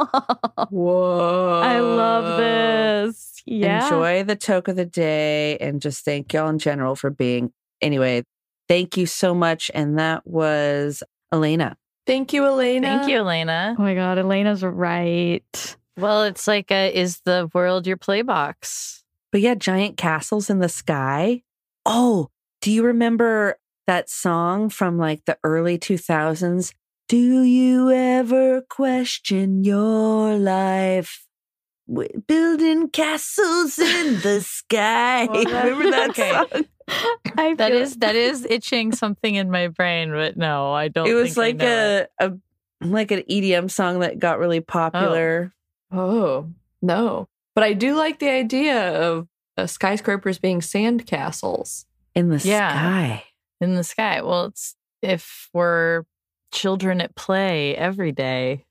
Whoa. 0.68 1.60
I 1.64 1.78
love 1.78 2.38
this. 2.38 3.40
Yeah. 3.46 3.84
Enjoy 3.84 4.24
the 4.24 4.34
toke 4.34 4.66
of 4.66 4.74
the 4.74 4.84
day 4.84 5.58
and 5.58 5.80
just 5.80 6.04
thank 6.04 6.32
y'all 6.32 6.48
in 6.48 6.58
general 6.58 6.96
for 6.96 7.08
being. 7.08 7.52
Anyway, 7.80 8.24
thank 8.66 8.96
you 8.96 9.06
so 9.06 9.32
much. 9.32 9.70
And 9.72 9.96
that 10.00 10.26
was 10.26 11.04
Elena. 11.32 11.76
Thank 12.04 12.32
you, 12.32 12.44
Elena. 12.44 12.84
thank 12.84 13.08
you, 13.08 13.18
Elena. 13.18 13.76
Oh 13.78 13.82
my 13.82 13.94
God, 13.94 14.18
Elena's 14.18 14.64
right. 14.64 15.76
Well, 15.96 16.24
it's 16.24 16.48
like, 16.48 16.72
a, 16.72 16.92
is 16.92 17.20
the 17.24 17.48
world 17.54 17.86
your 17.86 17.96
playbox? 17.96 19.02
But 19.30 19.40
yeah, 19.40 19.54
giant 19.54 19.96
castles 19.96 20.50
in 20.50 20.58
the 20.58 20.68
sky. 20.68 21.42
Oh, 21.86 22.28
do 22.60 22.72
you 22.72 22.82
remember 22.82 23.56
that 23.86 24.08
song 24.10 24.68
from 24.68 24.98
like 24.98 25.24
the 25.24 25.38
early 25.44 25.78
2000s? 25.78 26.72
Do 27.08 27.42
you 27.42 27.90
ever 27.90 28.62
question 28.62 29.64
your 29.64 30.36
life? 30.36 31.26
W- 31.88 32.22
Building 32.26 32.88
castles 32.90 33.78
in 33.78 34.20
the 34.20 34.40
sky. 34.40 35.26
Well, 35.26 35.44
that- 35.44 35.64
remember 35.64 35.90
that 35.90 36.10
okay. 36.10 36.30
song? 36.30 36.64
I 37.38 37.54
That 37.54 37.72
feel- 37.72 37.80
is 37.82 37.96
that 37.96 38.16
is 38.16 38.46
itching 38.48 38.92
something 38.92 39.34
in 39.34 39.50
my 39.50 39.68
brain, 39.68 40.10
but 40.12 40.36
no, 40.36 40.72
I 40.72 40.88
don't. 40.88 41.06
It 41.08 41.14
was 41.14 41.34
think 41.34 41.38
I 41.38 41.40
like 41.48 41.56
know 41.56 41.66
it. 41.98 42.10
a, 42.18 42.26
a 42.28 42.86
like 42.86 43.10
an 43.10 43.22
EDM 43.30 43.70
song 43.70 44.00
that 44.00 44.18
got 44.18 44.38
really 44.38 44.60
popular. 44.60 45.52
Oh, 45.90 46.50
no. 46.80 47.28
But 47.54 47.64
I 47.64 47.74
do 47.74 47.94
like 47.94 48.18
the 48.18 48.30
idea 48.30 48.98
of 49.00 49.28
uh, 49.56 49.66
skyscrapers 49.66 50.38
being 50.38 50.62
sand 50.62 51.06
castles. 51.06 51.84
in 52.14 52.28
the 52.30 52.38
Yeah. 52.38 52.70
sky. 52.72 53.24
In 53.62 53.74
the 53.74 53.84
sky. 53.84 54.20
Well, 54.22 54.46
it's 54.46 54.74
if 55.00 55.48
we're 55.52 56.04
children 56.52 57.00
at 57.00 57.14
play 57.14 57.76
every 57.76 58.12
day. 58.12 58.64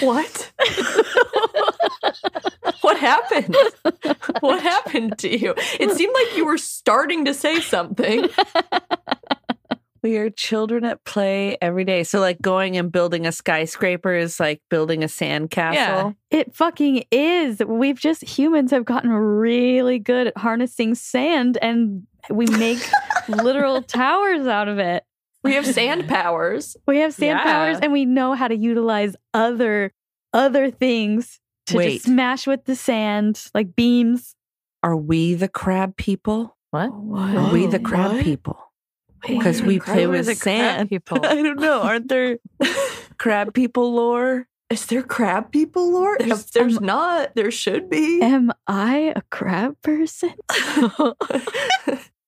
What? 0.00 0.52
what 2.80 2.98
happened? 2.98 3.56
What 4.40 4.62
happened 4.62 5.18
to 5.18 5.36
you? 5.36 5.54
It 5.78 5.90
seemed 5.92 6.14
like 6.14 6.36
you 6.36 6.44
were 6.44 6.58
starting 6.58 7.24
to 7.26 7.34
say 7.34 7.60
something. 7.60 8.28
We 10.02 10.18
are 10.18 10.30
children 10.30 10.84
at 10.84 11.02
play 11.02 11.58
every 11.60 11.82
day. 11.82 12.04
So, 12.04 12.20
like 12.20 12.40
going 12.40 12.76
and 12.76 12.92
building 12.92 13.26
a 13.26 13.32
skyscraper 13.32 14.14
is 14.14 14.38
like 14.38 14.62
building 14.70 15.02
a 15.02 15.08
sandcastle. 15.08 15.74
Yeah. 15.74 16.12
It 16.30 16.54
fucking 16.54 17.06
is. 17.10 17.60
We've 17.66 17.98
just 17.98 18.22
humans 18.22 18.70
have 18.70 18.84
gotten 18.84 19.10
really 19.10 19.98
good 19.98 20.28
at 20.28 20.38
harnessing 20.38 20.94
sand 20.94 21.58
and 21.60 22.06
we 22.30 22.46
make 22.46 22.78
literal 23.28 23.82
towers 24.00 24.46
out 24.46 24.68
of 24.68 24.78
it. 24.78 25.04
We 25.42 25.54
have 25.54 25.66
sand 25.66 26.08
powers. 26.08 26.76
We 26.86 26.98
have 26.98 27.14
sand 27.14 27.38
Yeah. 27.38 27.44
powers 27.44 27.78
and 27.80 27.92
we 27.92 28.04
know 28.04 28.34
how 28.34 28.48
to 28.48 28.56
utilize 28.56 29.14
other 29.32 29.92
other 30.32 30.70
things 30.70 31.38
to 31.66 31.76
Wait. 31.76 31.92
just 31.94 32.06
smash 32.06 32.46
with 32.46 32.64
the 32.64 32.74
sand, 32.76 33.42
like 33.54 33.74
beams. 33.76 34.34
Are 34.82 34.96
we 34.96 35.34
the 35.34 35.48
crab 35.48 35.96
people? 35.96 36.56
What? 36.70 36.90
Are 36.90 37.52
we 37.52 37.66
the 37.66 37.78
crab 37.78 38.12
what? 38.12 38.24
people? 38.24 38.58
Because 39.26 39.62
we 39.62 39.80
play 39.80 40.06
with 40.06 40.26
the 40.26 40.34
sand. 40.34 40.88
people? 40.90 41.24
I 41.24 41.34
don't 41.42 41.58
know. 41.60 41.82
Aren't 41.82 42.08
there 42.08 42.38
crab 43.18 43.54
people 43.54 43.94
lore? 43.94 44.46
Is 44.68 44.86
there 44.86 45.02
crab 45.02 45.52
people, 45.52 45.92
lore? 45.92 46.16
There's- 46.18 46.44
If 46.46 46.50
there's 46.50 46.78
um, 46.78 46.86
not, 46.86 47.34
there 47.36 47.52
should 47.52 47.88
be. 47.88 48.20
Am 48.20 48.50
I 48.66 49.12
a 49.14 49.22
crab 49.30 49.80
person? 49.80 50.34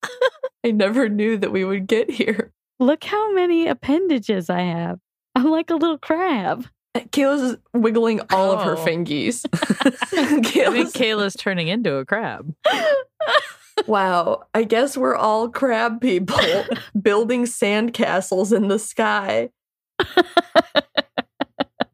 I 0.65 0.71
never 0.71 1.09
knew 1.09 1.37
that 1.39 1.53
we 1.53 1.65
would 1.65 1.87
get 1.87 2.11
here. 2.11 2.53
Look 2.81 3.05
how 3.05 3.33
many 3.33 3.67
appendages 3.69 4.49
I 4.51 4.61
have. 4.61 4.99
I'm 5.35 5.51
like 5.51 5.71
a 5.71 5.75
little 5.75 5.99
crab. 5.99 6.67
Uh, 6.95 7.01
Kayla's 7.01 7.57
wiggling 7.75 8.21
all 8.31 8.53
of 8.53 8.63
her 8.65 8.77
Oh. 8.77 8.85
fingies. 8.85 9.45
I 9.53 9.91
think 10.41 10.47
Kayla's, 10.47 10.93
Kayla's 10.93 11.35
turning 11.35 11.69
into 11.69 11.95
a 11.97 12.05
crab. 12.05 12.55
wow, 13.87 14.45
I 14.55 14.65
guess 14.65 14.97
we're 14.97 15.17
all 15.17 15.49
crab 15.49 16.01
people 16.01 16.39
building 17.01 17.45
sandcastles 17.45 18.57
in 18.57 18.69
the 18.69 18.79
sky. 18.79 19.51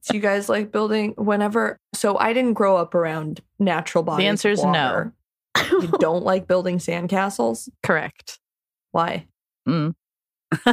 Do 0.06 0.14
you 0.16 0.20
guys 0.20 0.48
like 0.50 0.70
building 0.70 1.14
whenever? 1.16 1.78
So 1.94 2.18
I 2.18 2.32
didn't 2.34 2.52
grow 2.54 2.76
up 2.76 2.94
around 2.94 3.40
natural 3.58 4.04
bodies. 4.04 4.22
The 4.22 4.28
answer 4.28 4.50
is 4.50 4.62
no. 4.62 5.12
You 5.70 5.88
don't 5.98 6.24
like 6.24 6.46
building 6.46 6.78
sandcastles? 6.78 7.68
Correct. 7.82 8.38
Why? 8.92 9.26
Mm. 9.68 9.94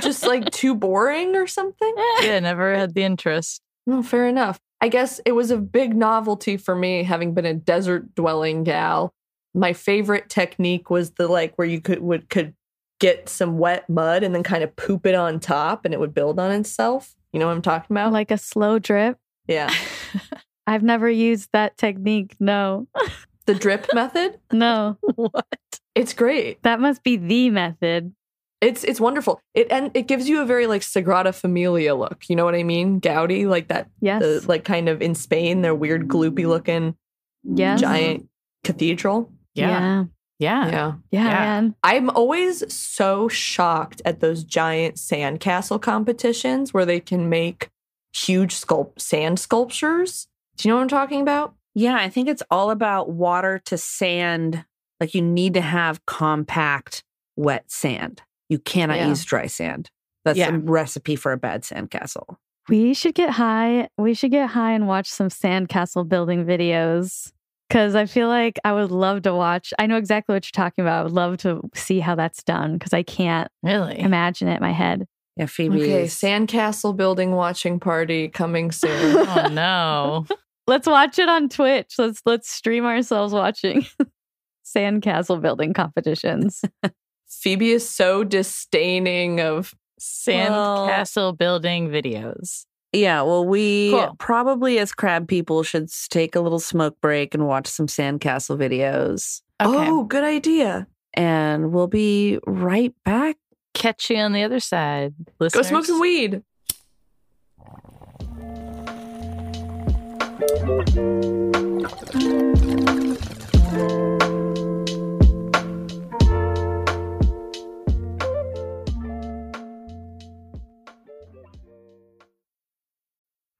Just 0.00 0.26
like 0.26 0.50
too 0.50 0.74
boring 0.74 1.36
or 1.36 1.46
something? 1.46 1.94
yeah, 2.22 2.40
never 2.40 2.74
had 2.74 2.94
the 2.94 3.02
interest. 3.02 3.60
No, 3.86 4.02
fair 4.02 4.26
enough. 4.26 4.58
I 4.80 4.88
guess 4.88 5.20
it 5.26 5.32
was 5.32 5.50
a 5.50 5.58
big 5.58 5.94
novelty 5.94 6.56
for 6.56 6.74
me 6.74 7.02
having 7.04 7.34
been 7.34 7.46
a 7.46 7.54
desert 7.54 8.14
dwelling 8.14 8.64
gal. 8.64 9.12
My 9.54 9.72
favorite 9.74 10.28
technique 10.28 10.90
was 10.90 11.12
the 11.12 11.28
like 11.28 11.54
where 11.56 11.66
you 11.68 11.80
could 11.80 12.00
would 12.00 12.28
could 12.30 12.54
get 13.00 13.28
some 13.28 13.58
wet 13.58 13.88
mud 13.88 14.22
and 14.22 14.34
then 14.34 14.42
kind 14.42 14.62
of 14.62 14.74
poop 14.76 15.06
it 15.06 15.14
on 15.14 15.40
top 15.40 15.84
and 15.84 15.92
it 15.92 16.00
would 16.00 16.14
build 16.14 16.38
on 16.38 16.52
itself. 16.52 17.14
You 17.32 17.40
know 17.40 17.46
what 17.46 17.52
I'm 17.56 17.62
talking 17.62 17.94
about? 17.94 18.12
like 18.12 18.30
a 18.30 18.38
slow 18.38 18.78
drip. 18.78 19.18
yeah. 19.46 19.72
I've 20.66 20.82
never 20.82 21.08
used 21.10 21.50
that 21.52 21.76
technique. 21.76 22.36
No, 22.40 22.86
The 23.46 23.54
drip 23.54 23.88
method? 23.92 24.38
no, 24.52 24.96
what? 25.16 25.46
It's 25.94 26.12
great. 26.14 26.62
that 26.62 26.80
must 26.80 27.02
be 27.02 27.16
the 27.16 27.50
method. 27.50 28.14
It's 28.60 28.84
it's 28.84 29.00
wonderful. 29.00 29.40
It 29.54 29.66
and 29.72 29.90
it 29.94 30.06
gives 30.06 30.28
you 30.28 30.40
a 30.40 30.44
very 30.46 30.68
like 30.68 30.82
Sagrada 30.82 31.34
Familia 31.34 31.96
look. 31.96 32.24
You 32.28 32.36
know 32.36 32.44
what 32.44 32.54
I 32.54 32.62
mean? 32.62 33.00
Gaudi, 33.00 33.46
like 33.48 33.66
that 33.68 33.88
Yes. 34.00 34.22
the 34.22 34.44
like 34.46 34.62
kind 34.64 34.88
of 34.88 35.02
in 35.02 35.16
Spain, 35.16 35.62
their 35.62 35.74
weird 35.74 36.06
gloopy 36.06 36.46
looking 36.46 36.94
yes. 37.42 37.80
giant 37.80 38.28
cathedral. 38.62 39.32
Yeah. 39.54 39.68
Yeah. 39.68 40.04
Yeah. 40.38 40.70
Yeah. 40.70 40.92
Yeah, 41.10 41.24
Yeah. 41.24 41.30
man. 41.40 41.74
I'm 41.82 42.08
always 42.10 42.72
so 42.72 43.26
shocked 43.28 44.00
at 44.04 44.20
those 44.20 44.44
giant 44.44 44.94
sandcastle 44.94 45.82
competitions 45.82 46.72
where 46.72 46.86
they 46.86 47.00
can 47.00 47.28
make 47.28 47.68
huge 48.14 48.54
sculpt 48.54 49.00
sand 49.00 49.40
sculptures. 49.40 50.28
Do 50.56 50.68
you 50.68 50.72
know 50.72 50.76
what 50.76 50.82
I'm 50.82 50.88
talking 50.88 51.20
about? 51.20 51.54
Yeah, 51.74 51.96
I 51.96 52.08
think 52.08 52.28
it's 52.28 52.42
all 52.50 52.70
about 52.70 53.10
water 53.10 53.60
to 53.66 53.78
sand. 53.78 54.64
Like 55.00 55.14
you 55.14 55.22
need 55.22 55.54
to 55.54 55.60
have 55.60 56.04
compact, 56.06 57.02
wet 57.36 57.70
sand. 57.70 58.22
You 58.48 58.58
cannot 58.58 58.98
Yeah. 58.98 59.08
use 59.08 59.24
dry 59.24 59.46
sand. 59.46 59.90
That's 60.24 60.38
Yeah. 60.38 60.54
a 60.54 60.58
recipe 60.58 61.16
for 61.16 61.32
a 61.32 61.36
bad 61.36 61.62
sandcastle. 61.62 62.36
We 62.68 62.94
should 62.94 63.14
get 63.14 63.30
high. 63.30 63.88
We 63.98 64.14
should 64.14 64.30
get 64.30 64.50
high 64.50 64.72
and 64.72 64.86
watch 64.86 65.08
some 65.08 65.28
sandcastle 65.28 66.08
building 66.08 66.44
videos. 66.44 67.32
Cause 67.70 67.94
I 67.94 68.04
feel 68.04 68.28
like 68.28 68.58
I 68.64 68.72
would 68.74 68.90
love 68.90 69.22
to 69.22 69.34
watch. 69.34 69.72
I 69.78 69.86
know 69.86 69.96
exactly 69.96 70.34
what 70.34 70.44
you're 70.44 70.62
talking 70.64 70.84
about. 70.84 71.00
I 71.00 71.02
would 71.04 71.12
love 71.12 71.38
to 71.38 71.62
see 71.74 72.00
how 72.00 72.14
that's 72.14 72.42
done 72.42 72.74
because 72.74 72.92
I 72.92 73.02
can't 73.02 73.50
Really? 73.62 73.98
imagine 73.98 74.46
it 74.48 74.56
in 74.56 74.60
my 74.60 74.72
head. 74.72 75.06
Yeah, 75.38 75.46
Phoebe. 75.46 75.80
Okay, 75.80 76.02
is- 76.04 76.14
sandcastle 76.14 76.94
building 76.94 77.32
watching 77.32 77.80
party 77.80 78.28
coming 78.28 78.70
soon. 78.72 79.16
oh 79.26 79.48
no. 79.50 80.26
Let's 80.66 80.86
watch 80.86 81.18
it 81.18 81.28
on 81.28 81.48
Twitch. 81.48 81.94
Let's 81.98 82.22
let's 82.24 82.50
stream 82.50 82.84
ourselves 82.84 83.32
watching 83.32 83.86
sandcastle 84.64 85.40
building 85.40 85.72
competitions. 85.74 86.62
Phoebe 87.28 87.72
is 87.72 87.88
so 87.88 88.24
disdaining 88.24 89.40
of 89.40 89.74
Sandcastle 90.00 91.36
building 91.38 91.88
videos. 91.88 92.66
Yeah, 92.92 93.22
well, 93.22 93.44
we 93.46 93.90
Cool. 93.90 94.16
probably 94.18 94.78
as 94.78 94.92
crab 94.92 95.26
people 95.26 95.62
should 95.62 95.88
take 96.10 96.36
a 96.36 96.40
little 96.40 96.58
smoke 96.60 96.96
break 97.00 97.34
and 97.34 97.46
watch 97.46 97.66
some 97.66 97.86
sandcastle 97.86 98.58
videos. 98.58 99.40
Okay. 99.62 99.88
Oh, 99.88 100.04
good 100.04 100.24
idea. 100.24 100.86
And 101.14 101.72
we'll 101.72 101.86
be 101.86 102.38
right 102.46 102.92
back. 103.04 103.36
Catch 103.74 104.10
you 104.10 104.16
on 104.18 104.32
the 104.32 104.42
other 104.42 104.60
side. 104.60 105.14
Go 105.38 105.62
smoke 105.62 105.86
some 105.86 106.00
weed. 106.00 106.42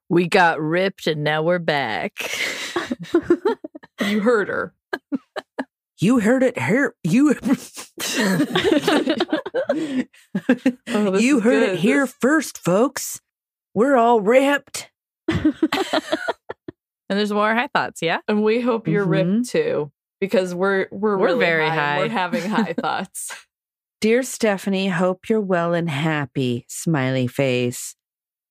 We 0.08 0.28
got 0.28 0.60
ripped 0.60 1.06
and 1.06 1.24
now 1.24 1.42
we're 1.42 1.58
back. 1.58 2.12
You 4.00 4.20
heard 4.20 4.48
her. 4.48 4.74
You 5.98 6.20
heard 6.20 6.42
it 6.42 6.58
here. 6.58 6.94
You 7.04 7.34
Oh, 10.88 11.16
you 11.18 11.40
heard 11.40 11.60
good. 11.60 11.70
it 11.70 11.78
here 11.78 12.04
This- 12.04 12.14
first, 12.20 12.58
folks. 12.58 13.20
We're 13.74 13.96
all 13.96 14.20
ripped. 14.20 14.90
and 17.12 17.18
there's 17.18 17.32
more 17.32 17.54
high 17.54 17.68
thoughts, 17.68 18.00
yeah? 18.02 18.18
And 18.26 18.42
we 18.42 18.60
hope 18.60 18.88
you're 18.88 19.06
Mhm. 19.06 19.10
ripped 19.36 19.50
too, 19.50 19.92
because 20.20 20.54
we're 20.54 20.88
we're 20.90 21.16
We're 21.18 21.26
really 21.26 21.38
very 21.44 21.68
high. 21.68 21.74
high. 21.76 21.98
We're 21.98 22.08
having 22.08 22.48
high 22.48 22.72
thoughts. 22.80 23.30
Dear 24.00 24.22
Stephanie, 24.22 24.88
hope 24.88 25.28
you're 25.28 25.40
well 25.40 25.74
and 25.74 25.88
happy. 25.90 26.64
Smiley 26.68 27.26
face. 27.26 27.94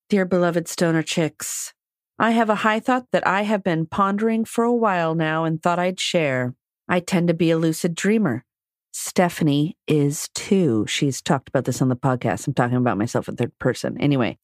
Dear 0.10 0.26
beloved 0.26 0.68
stoner 0.68 1.02
chicks, 1.04 1.74
I 2.20 2.32
have 2.32 2.50
a 2.50 2.56
high 2.56 2.80
thought 2.80 3.08
that 3.12 3.26
I 3.28 3.42
have 3.42 3.64
been 3.64 3.86
pondering 3.88 4.46
for 4.46 4.64
a 4.64 4.74
while 4.74 5.16
now 5.16 5.44
and 5.44 5.62
thought 5.62 5.80
I'd 5.80 6.00
share. 6.00 6.54
I 6.88 7.00
tend 7.00 7.28
to 7.30 7.34
be 7.34 7.50
a 7.52 7.58
lucid 7.58 7.96
dreamer. 7.96 8.46
Stephanie 8.94 9.78
is 9.88 10.30
too. 10.36 10.86
She's 10.88 11.22
talked 11.22 11.48
about 11.50 11.64
this 11.66 11.82
on 11.82 11.88
the 11.90 11.96
podcast. 11.96 12.46
I'm 12.48 12.54
talking 12.54 12.76
about 12.78 12.98
myself 12.98 13.28
in 13.30 13.38
third 13.38 13.58
person. 13.58 13.98
Anyway, 14.02 14.38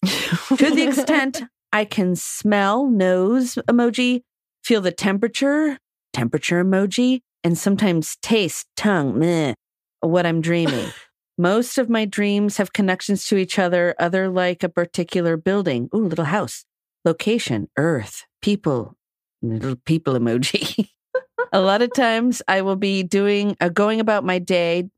to 0.58 0.72
the 0.72 0.84
extent 0.88 1.44
I 1.78 1.86
can 1.86 2.16
smell, 2.16 2.88
nose 2.88 3.54
emoji, 3.70 4.24
feel 4.64 4.82
the 4.82 4.92
temperature, 4.92 5.78
temperature 6.12 6.64
emoji, 6.64 7.22
and 7.44 7.56
sometimes 7.56 8.18
taste, 8.24 8.66
tongue, 8.76 9.20
meh, 9.20 9.54
what 10.00 10.26
I'm 10.26 10.42
dreaming. 10.42 10.88
Most 11.38 11.78
of 11.78 11.88
my 11.88 12.06
dreams 12.06 12.58
have 12.58 12.74
connections 12.74 13.28
to 13.28 13.38
each 13.38 13.60
other, 13.60 13.94
other 14.00 14.28
like 14.28 14.64
a 14.64 14.70
particular 14.70 15.38
building. 15.38 15.88
Ooh, 15.94 16.08
little 16.08 16.26
house. 16.26 16.66
Location, 17.06 17.70
earth, 17.78 18.26
people, 18.42 18.96
little 19.44 19.76
people 19.76 20.16
emoji. 20.16 20.90
a 21.54 21.62
lot 21.62 21.84
of 21.84 21.94
times 21.94 22.42
I 22.48 22.64
will 22.64 22.76
be 22.76 23.04
doing, 23.04 23.56
uh, 23.62 23.70
going 23.70 24.00
about 24.00 24.24
my 24.24 24.40
day, 24.40 24.90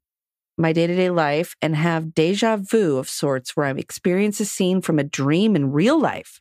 my 0.58 0.72
day 0.72 0.88
to 0.88 0.96
day 0.96 1.10
life, 1.10 1.58
and 1.62 1.76
have 1.76 2.14
deja 2.14 2.56
vu 2.56 2.96
of 2.96 3.10
sorts 3.10 3.58
where 3.58 3.66
I 3.66 3.72
experience 3.72 4.40
a 4.40 4.46
scene 4.46 4.80
from 4.80 4.98
a 4.98 5.04
dream 5.04 5.58
in 5.58 5.74
real 5.74 6.00
life. 6.00 6.40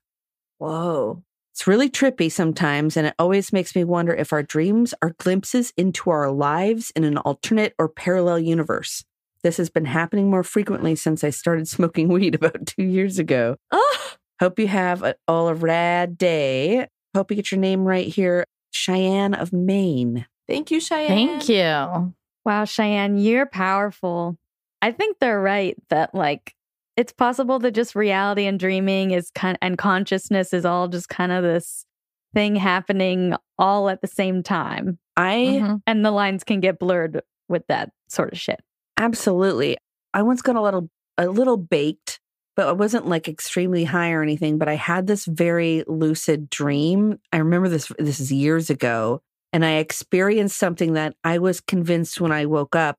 Whoa. 0.59 1.23
It's 1.53 1.66
really 1.66 1.90
trippy 1.90 2.31
sometimes, 2.31 2.97
and 2.97 3.07
it 3.07 3.14
always 3.18 3.53
makes 3.53 3.75
me 3.75 3.83
wonder 3.83 4.14
if 4.14 4.33
our 4.33 4.44
dreams 4.44 4.94
are 5.03 5.14
glimpses 5.18 5.73
into 5.77 6.11
our 6.11 6.31
lives 6.31 6.92
in 6.94 7.03
an 7.03 7.18
alternate 7.18 7.75
or 7.79 7.88
parallel 7.88 8.38
universe. 8.38 9.05
This 9.42 9.57
has 9.57 9.71
been 9.71 9.87
happening 9.87 10.31
more 10.31 10.44
frequently 10.44 10.94
since 10.94 11.25
I 11.25 11.31
started 11.31 11.66
smoking 11.66 12.09
weed 12.12 12.35
about 12.37 12.66
two 12.66 12.85
years 12.85 13.18
ago. 13.18 13.57
Oh, 13.73 14.12
Hope 14.40 14.59
you 14.59 14.68
have 14.68 15.03
a, 15.03 15.16
all 15.27 15.49
a 15.49 15.55
rad 15.55 16.16
day. 16.16 16.87
Hope 17.14 17.31
you 17.31 17.37
get 17.37 17.51
your 17.51 17.61
name 17.61 17.85
right 17.85 18.07
here. 18.07 18.44
Cheyenne 18.71 19.35
of 19.35 19.53
Maine. 19.53 20.27
thank 20.47 20.71
you, 20.71 20.81
Cheyenne. 20.81 21.09
Thank 21.40 21.49
you. 21.49 22.14
Wow, 22.44 22.64
Cheyenne, 22.64 23.18
you're 23.18 23.47
powerful. 23.47 24.38
I 24.81 24.92
think 24.92 25.18
they're 25.18 25.40
right 25.40 25.77
that 25.90 26.14
like 26.14 26.55
it's 26.98 27.12
possible 27.12 27.58
that 27.61 27.70
just 27.70 27.94
reality 27.94 28.44
and 28.46 28.58
dreaming 28.58 29.12
is 29.12 29.30
kind 29.30 29.56
and 29.62 29.78
consciousness 29.78 30.52
is 30.52 30.64
all 30.66 30.88
just 30.88 31.08
kind 31.08 31.30
of 31.32 31.44
this 31.44 31.87
thing 32.34 32.56
happening 32.56 33.34
all 33.58 33.88
at 33.88 34.02
the 34.02 34.06
same 34.08 34.42
time. 34.42 34.98
I 35.16 35.61
Mhm. 35.62 35.82
And 35.87 36.04
the 36.04 36.11
lines 36.11 36.44
can 36.44 36.61
get 36.61 36.78
blurred 36.78 37.22
with 37.48 37.66
that 37.68 37.90
sort 38.08 38.32
of 38.32 38.38
shit. 38.38 38.61
absolutely. 38.98 39.76
I 40.12 40.22
once 40.22 40.42
got 40.42 40.56
a 40.56 40.61
little 40.61 40.90
a 41.16 41.26
little 41.28 41.56
baked, 41.56 42.20
but 42.56 42.66
I 42.68 42.72
wasn't 42.72 43.06
like 43.06 43.28
extremely 43.28 43.84
high 43.84 44.11
or 44.12 44.22
anything. 44.22 44.58
But 44.58 44.68
I 44.68 44.74
had 44.74 45.06
this 45.06 45.24
very 45.24 45.84
lucid 45.87 46.50
dream. 46.50 47.18
I 47.32 47.38
remember 47.38 47.68
this. 47.68 47.92
This 47.98 48.18
is 48.20 48.32
years 48.32 48.70
ago, 48.70 49.20
and 49.52 49.64
I 49.64 49.74
experienced 49.76 50.58
something 50.58 50.94
that 50.94 51.14
I 51.24 51.38
was 51.38 51.61
convinced 51.61 52.20
when 52.20 52.32
I 52.32 52.46
woke 52.46 52.74
up 52.76 52.96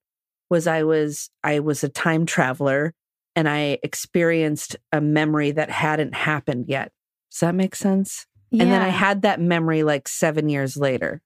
was 0.50 0.68
I 0.68 0.84
was 0.84 1.30
I 1.44 1.60
was 1.60 1.84
a 1.84 1.90
time 1.90 2.26
traveler, 2.26 2.94
and 3.36 3.48
I 3.48 3.80
experienced 3.84 4.76
a 4.92 5.02
memory 5.02 5.52
that 5.52 5.70
hadn't 5.70 6.14
happened 6.14 6.66
yet. 6.68 6.92
Does 7.32 7.40
that 7.42 7.56
make 7.56 7.76
sense? 7.76 8.26
And 8.52 8.62
then 8.62 8.82
I 8.82 8.88
had 8.88 9.22
that 9.22 9.40
memory 9.40 9.84
like 9.84 10.08
seven 10.08 10.50
years 10.50 10.76
later. 10.76 11.22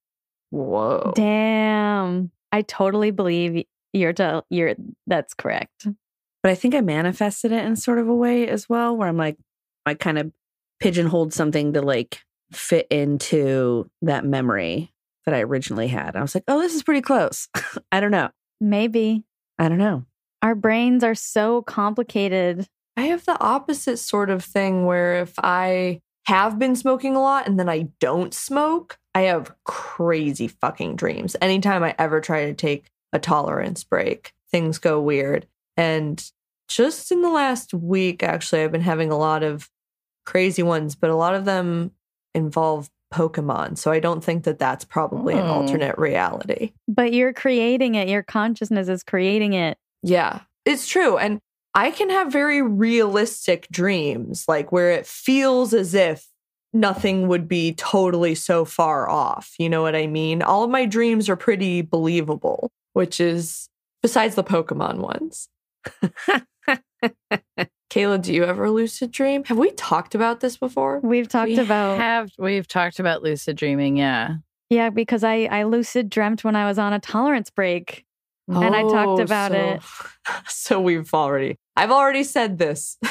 Whoa. 0.49 1.13
Damn. 1.15 2.31
I 2.51 2.61
totally 2.63 3.11
believe 3.11 3.65
you're 3.93 4.13
to, 4.13 4.43
you're 4.49 4.75
that's 5.07 5.33
correct. 5.33 5.87
but 6.43 6.51
I 6.51 6.55
think 6.55 6.75
I 6.75 6.81
manifested 6.81 7.51
it 7.51 7.63
in 7.65 7.75
sort 7.77 7.99
of 7.99 8.09
a 8.09 8.15
way 8.15 8.47
as 8.47 8.67
well, 8.67 8.95
where 8.95 9.07
I'm 9.07 9.17
like, 9.17 9.37
I 9.85 9.93
kind 9.93 10.17
of 10.17 10.31
pigeonholed 10.79 11.33
something 11.33 11.73
to 11.73 11.81
like 11.81 12.19
fit 12.51 12.87
into 12.89 13.89
that 14.01 14.25
memory 14.25 14.93
that 15.25 15.33
I 15.33 15.41
originally 15.41 15.87
had. 15.87 16.15
I 16.17 16.21
was 16.21 16.35
like, 16.35 16.43
oh, 16.47 16.59
this 16.59 16.75
is 16.75 16.83
pretty 16.83 17.01
close. 17.01 17.47
I 17.91 17.99
don't 17.99 18.11
know. 18.11 18.29
Maybe. 18.59 19.23
I 19.57 19.69
don't 19.69 19.77
know. 19.77 20.05
Our 20.43 20.55
brains 20.55 21.03
are 21.03 21.15
so 21.15 21.61
complicated. 21.63 22.67
I 22.97 23.03
have 23.03 23.25
the 23.25 23.39
opposite 23.41 23.97
sort 23.97 24.29
of 24.29 24.43
thing 24.43 24.85
where 24.85 25.21
if 25.21 25.33
I 25.39 26.01
have 26.25 26.59
been 26.59 26.75
smoking 26.75 27.15
a 27.15 27.21
lot 27.21 27.47
and 27.47 27.57
then 27.59 27.69
I 27.69 27.87
don't 27.99 28.33
smoke, 28.33 28.97
I 29.15 29.21
have 29.21 29.55
crazy 29.63 30.47
fucking 30.49 30.97
dreams. 30.97 31.35
Anytime 31.41 31.81
I 31.81 31.95
ever 31.97 32.19
try 32.21 32.45
to 32.45 32.53
take 32.53 32.85
a 33.13 33.19
tolerance 33.19 33.83
break, 33.83 34.33
things 34.51 34.77
go 34.79 35.01
weird. 35.01 35.47
And 35.77 36.23
just 36.67 37.11
in 37.11 37.21
the 37.21 37.29
last 37.29 37.73
week, 37.73 38.21
actually, 38.21 38.63
I've 38.63 38.71
been 38.71 38.81
having 38.81 39.11
a 39.11 39.17
lot 39.17 39.43
of 39.43 39.69
crazy 40.25 40.61
ones, 40.63 40.95
but 40.95 41.09
a 41.09 41.15
lot 41.15 41.35
of 41.35 41.45
them 41.45 41.91
involve 42.35 42.89
Pokemon. 43.13 43.77
So 43.77 43.91
I 43.91 43.99
don't 43.99 44.23
think 44.23 44.43
that 44.43 44.59
that's 44.59 44.83
probably 44.83 45.35
an 45.35 45.41
Oh. 45.45 45.61
alternate 45.61 45.97
reality. 45.97 46.73
But 46.87 47.13
you're 47.13 47.33
creating 47.33 47.95
it. 47.95 48.07
Your 48.09 48.23
consciousness 48.23 48.87
is 48.89 49.03
creating 49.03 49.53
it. 49.53 49.77
Yeah, 50.03 50.41
it's 50.65 50.87
true. 50.87 51.17
And 51.17 51.39
I 51.73 51.91
can 51.91 52.09
have 52.09 52.31
very 52.31 52.61
realistic 52.61 53.67
dreams, 53.69 54.45
like 54.47 54.71
where 54.71 54.91
it 54.91 55.07
feels 55.07 55.73
as 55.73 55.95
if 55.95 56.27
nothing 56.71 57.27
would 57.27 57.47
be 57.47 57.73
totally 57.73 58.35
so 58.35 58.65
far 58.65 59.09
off. 59.09 59.53
You 59.57 59.69
know 59.69 59.81
what 59.81 59.95
I 59.95 60.07
mean? 60.07 60.41
All 60.41 60.63
of 60.63 60.69
my 60.69 60.85
dreams 60.85 61.29
are 61.29 61.35
pretty 61.35 61.81
believable, 61.81 62.71
which 62.93 63.19
is 63.19 63.69
besides 64.01 64.35
the 64.35 64.43
Pokemon 64.43 64.97
ones. 64.97 65.47
Kayla, 67.89 68.21
do 68.21 68.33
you 68.33 68.43
ever 68.43 68.71
lucid 68.71 69.11
dream? 69.11 69.43
Have 69.45 69.57
we 69.57 69.71
talked 69.71 70.15
about 70.15 70.39
this 70.39 70.57
before? 70.57 70.99
We've 71.03 71.27
talked 71.27 71.49
we 71.49 71.59
about 71.59 71.99
have 71.99 72.31
we've 72.39 72.67
talked 72.67 72.99
about 72.99 73.21
lucid 73.21 73.55
dreaming. 73.55 73.97
Yeah. 73.97 74.37
yeah, 74.69 74.89
because 74.89 75.23
I 75.23 75.43
I 75.45 75.63
lucid 75.63 76.09
dreamt 76.09 76.43
when 76.43 76.55
I 76.55 76.65
was 76.67 76.79
on 76.79 76.93
a 76.93 76.99
tolerance 76.99 77.51
break. 77.51 78.05
And 78.47 78.75
I 78.75 78.81
talked 78.81 79.19
oh, 79.19 79.21
about 79.21 79.51
so, 79.51 79.57
it. 79.57 79.81
So 80.47 80.81
we've 80.81 81.13
already, 81.13 81.57
I've 81.75 81.91
already 81.91 82.23
said 82.23 82.57
this. 82.57 82.97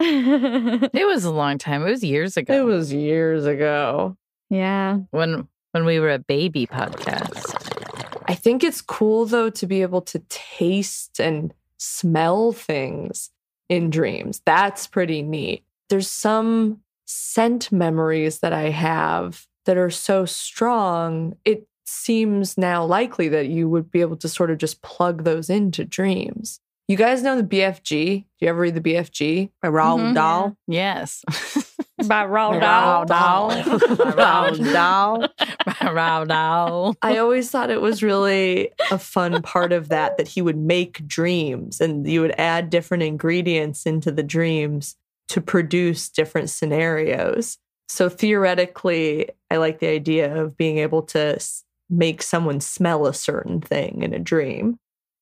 It 0.00 1.06
was 1.06 1.24
a 1.24 1.32
long 1.32 1.58
time. 1.58 1.82
It 1.84 1.90
was 1.90 2.04
years 2.04 2.36
ago. 2.36 2.54
it 2.54 2.64
was 2.64 2.92
years 2.92 3.46
ago. 3.46 4.16
yeah. 4.48 4.98
when 5.10 5.48
when 5.72 5.84
we 5.84 6.00
were 6.00 6.10
a 6.10 6.18
baby 6.18 6.66
podcast. 6.66 7.54
I 8.26 8.34
think 8.34 8.62
it's 8.62 8.80
cool 8.80 9.26
though 9.26 9.50
to 9.50 9.66
be 9.66 9.82
able 9.82 10.02
to 10.02 10.20
taste 10.28 11.18
and 11.18 11.52
smell 11.78 12.52
things 12.52 13.30
in 13.68 13.90
dreams. 13.90 14.40
That's 14.44 14.86
pretty 14.86 15.22
neat. 15.22 15.64
There's 15.88 16.08
some 16.08 16.80
scent 17.06 17.72
memories 17.72 18.40
that 18.40 18.52
I 18.52 18.70
have 18.70 19.46
that 19.64 19.76
are 19.76 19.90
so 19.90 20.24
strong. 20.24 21.36
It 21.44 21.67
seems 21.88 22.56
now 22.58 22.84
likely 22.84 23.28
that 23.28 23.48
you 23.48 23.68
would 23.68 23.90
be 23.90 24.00
able 24.00 24.16
to 24.18 24.28
sort 24.28 24.50
of 24.50 24.58
just 24.58 24.82
plug 24.82 25.24
those 25.24 25.48
into 25.50 25.84
dreams. 25.84 26.60
You 26.86 26.96
guys 26.96 27.22
know 27.22 27.36
the 27.36 27.42
BFG? 27.42 28.20
Do 28.20 28.24
you 28.40 28.48
ever 28.48 28.60
read 28.60 28.74
the 28.74 28.80
BFG? 28.80 29.50
A 29.62 29.70
Raoul 29.70 29.98
Mhm. 29.98 30.14
doll. 30.14 30.56
Yes. 30.66 31.22
By 32.06 32.24
Roald 32.24 32.60
Roald 32.62 33.06
Dahl. 33.06 33.06
Dahl. 33.06 33.50
Roald 33.62 34.72
Dahl. 34.72 35.28
Round 35.82 36.28
Dahl. 36.28 36.94
I 37.02 37.18
always 37.18 37.50
thought 37.50 37.70
it 37.70 37.80
was 37.80 38.02
really 38.02 38.70
a 38.90 38.98
fun 38.98 39.42
part 39.42 39.72
of 39.72 39.88
that 39.88 40.16
that 40.16 40.28
he 40.28 40.40
would 40.40 40.56
make 40.56 41.06
dreams 41.06 41.80
and 41.80 42.08
you 42.08 42.20
would 42.20 42.34
add 42.38 42.70
different 42.70 43.02
ingredients 43.02 43.84
into 43.84 44.10
the 44.12 44.22
dreams 44.22 44.96
to 45.28 45.40
produce 45.40 46.08
different 46.08 46.48
scenarios. 46.50 47.58
So 47.88 48.08
theoretically, 48.08 49.28
I 49.50 49.56
like 49.56 49.78
the 49.80 49.88
idea 49.88 50.34
of 50.42 50.56
being 50.56 50.78
able 50.78 51.02
to 51.02 51.34
s- 51.36 51.64
make 51.90 52.22
someone 52.22 52.60
smell 52.60 53.06
a 53.06 53.14
certain 53.14 53.60
thing 53.60 54.02
in 54.02 54.12
a 54.12 54.18
dream. 54.18 54.76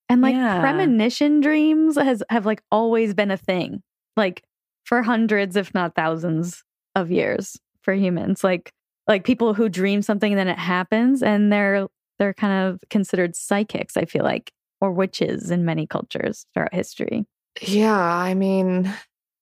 And 0.08 0.20
like 0.20 0.34
Yeah. 0.34 0.60
premonition 0.60 1.40
dreams 1.40 1.96
has 1.96 2.22
have 2.28 2.46
like 2.46 2.62
always 2.70 3.14
been 3.14 3.30
a 3.30 3.36
thing. 3.36 3.82
Like 4.16 4.42
for 4.84 5.02
hundreds 5.02 5.56
if 5.56 5.74
not 5.74 5.94
thousands 5.94 6.62
of 6.94 7.10
years 7.10 7.56
for 7.82 7.92
humans. 7.94 8.42
Like 8.44 8.72
like 9.08 9.24
people 9.24 9.54
who 9.54 9.68
dream 9.68 10.02
something 10.02 10.32
and 10.32 10.38
then 10.38 10.48
it 10.48 10.58
happens 10.58 11.22
and 11.22 11.52
they're 11.52 11.86
they're 12.18 12.34
kind 12.34 12.68
of 12.68 12.80
considered 12.88 13.36
psychics, 13.36 13.96
I 13.96 14.06
feel 14.06 14.24
like, 14.24 14.50
or 14.80 14.90
witches 14.90 15.50
in 15.50 15.64
many 15.64 15.86
cultures 15.86 16.46
throughout 16.54 16.72
history. 16.72 17.26
Yeah, 17.60 18.00
I 18.00 18.34
mean, 18.34 18.90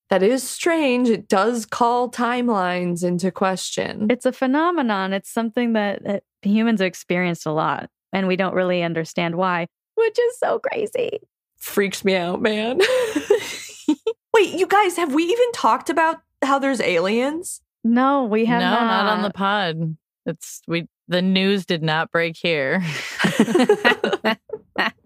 that 0.09 0.21
is 0.23 0.43
strange. 0.43 1.09
It 1.09 1.27
does 1.29 1.65
call 1.65 2.11
timelines 2.11 3.03
into 3.03 3.31
question. 3.31 4.07
It's 4.09 4.25
a 4.25 4.31
phenomenon. 4.33 5.13
It's 5.13 5.29
something 5.29 5.73
that, 5.73 6.03
that 6.03 6.23
humans 6.45 6.79
have 6.81 6.87
experienced 6.87 7.45
a 7.45 7.51
lot 7.51 7.89
and 8.13 8.27
we 8.27 8.35
don't 8.35 8.53
really 8.53 8.83
understand 8.83 9.35
why, 9.35 9.67
which 9.95 10.17
is 10.17 10.39
so 10.39 10.59
crazy. 10.59 11.19
freaks 11.57 12.05
me 12.05 12.15
out, 12.15 12.41
man. 12.41 12.79
Wait, 14.33 14.53
you 14.53 14.67
guys, 14.67 14.97
have 14.97 15.13
we 15.13 15.23
even 15.23 15.51
talked 15.53 15.89
about 15.89 16.21
how 16.41 16.59
there's 16.59 16.81
aliens? 16.81 17.61
No, 17.83 18.23
we 18.25 18.45
have 18.45 18.61
No, 18.61 18.67
have 18.67 18.87
not 18.87 19.05
on 19.05 19.21
the 19.21 19.29
pod. 19.31 19.97
It's 20.25 20.61
we 20.67 20.87
the 21.07 21.21
news 21.21 21.65
did 21.65 21.83
not 21.83 22.11
break 22.11 22.35
here. 22.35 22.83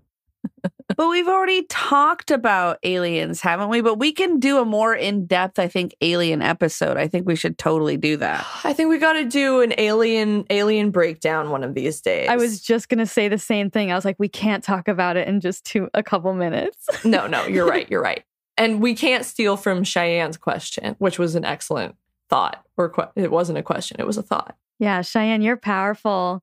But 0.97 1.07
we've 1.07 1.27
already 1.27 1.63
talked 1.69 2.31
about 2.31 2.79
aliens, 2.83 3.41
haven't 3.41 3.69
we? 3.69 3.81
But 3.81 3.99
we 3.99 4.11
can 4.11 4.39
do 4.39 4.57
a 4.57 4.65
more 4.65 4.93
in 4.95 5.27
depth, 5.27 5.59
I 5.59 5.67
think, 5.67 5.95
alien 6.01 6.41
episode. 6.41 6.97
I 6.97 7.07
think 7.07 7.27
we 7.27 7.35
should 7.35 7.57
totally 7.57 7.95
do 7.95 8.17
that. 8.17 8.45
I 8.63 8.73
think 8.73 8.89
we 8.89 8.97
got 8.97 9.13
to 9.13 9.25
do 9.25 9.61
an 9.61 9.73
alien 9.77 10.45
alien 10.49 10.91
breakdown 10.91 11.51
one 11.51 11.63
of 11.63 11.73
these 11.75 12.01
days. 12.01 12.27
I 12.27 12.35
was 12.37 12.61
just 12.61 12.89
gonna 12.89 13.05
say 13.05 13.27
the 13.27 13.37
same 13.37 13.69
thing. 13.69 13.91
I 13.91 13.95
was 13.95 14.03
like, 14.05 14.17
we 14.19 14.29
can't 14.29 14.63
talk 14.63 14.87
about 14.87 15.15
it 15.15 15.27
in 15.27 15.41
just 15.41 15.63
two 15.63 15.89
a 15.93 16.03
couple 16.03 16.33
minutes. 16.33 16.87
no, 17.05 17.27
no, 17.27 17.45
you're 17.45 17.67
right, 17.67 17.87
you're 17.91 18.01
right. 18.01 18.23
And 18.57 18.81
we 18.81 18.93
can't 18.93 19.23
steal 19.25 19.55
from 19.57 19.83
Cheyenne's 19.83 20.37
question, 20.37 20.95
which 20.99 21.17
was 21.17 21.35
an 21.35 21.45
excellent 21.45 21.95
thought. 22.29 22.63
Or 22.77 22.89
que- 22.89 23.09
it 23.15 23.31
wasn't 23.31 23.57
a 23.57 23.63
question; 23.63 23.97
it 23.99 24.07
was 24.07 24.17
a 24.17 24.23
thought. 24.23 24.57
yeah, 24.79 25.01
Cheyenne, 25.01 25.41
you're 25.41 25.55
powerful. 25.57 26.41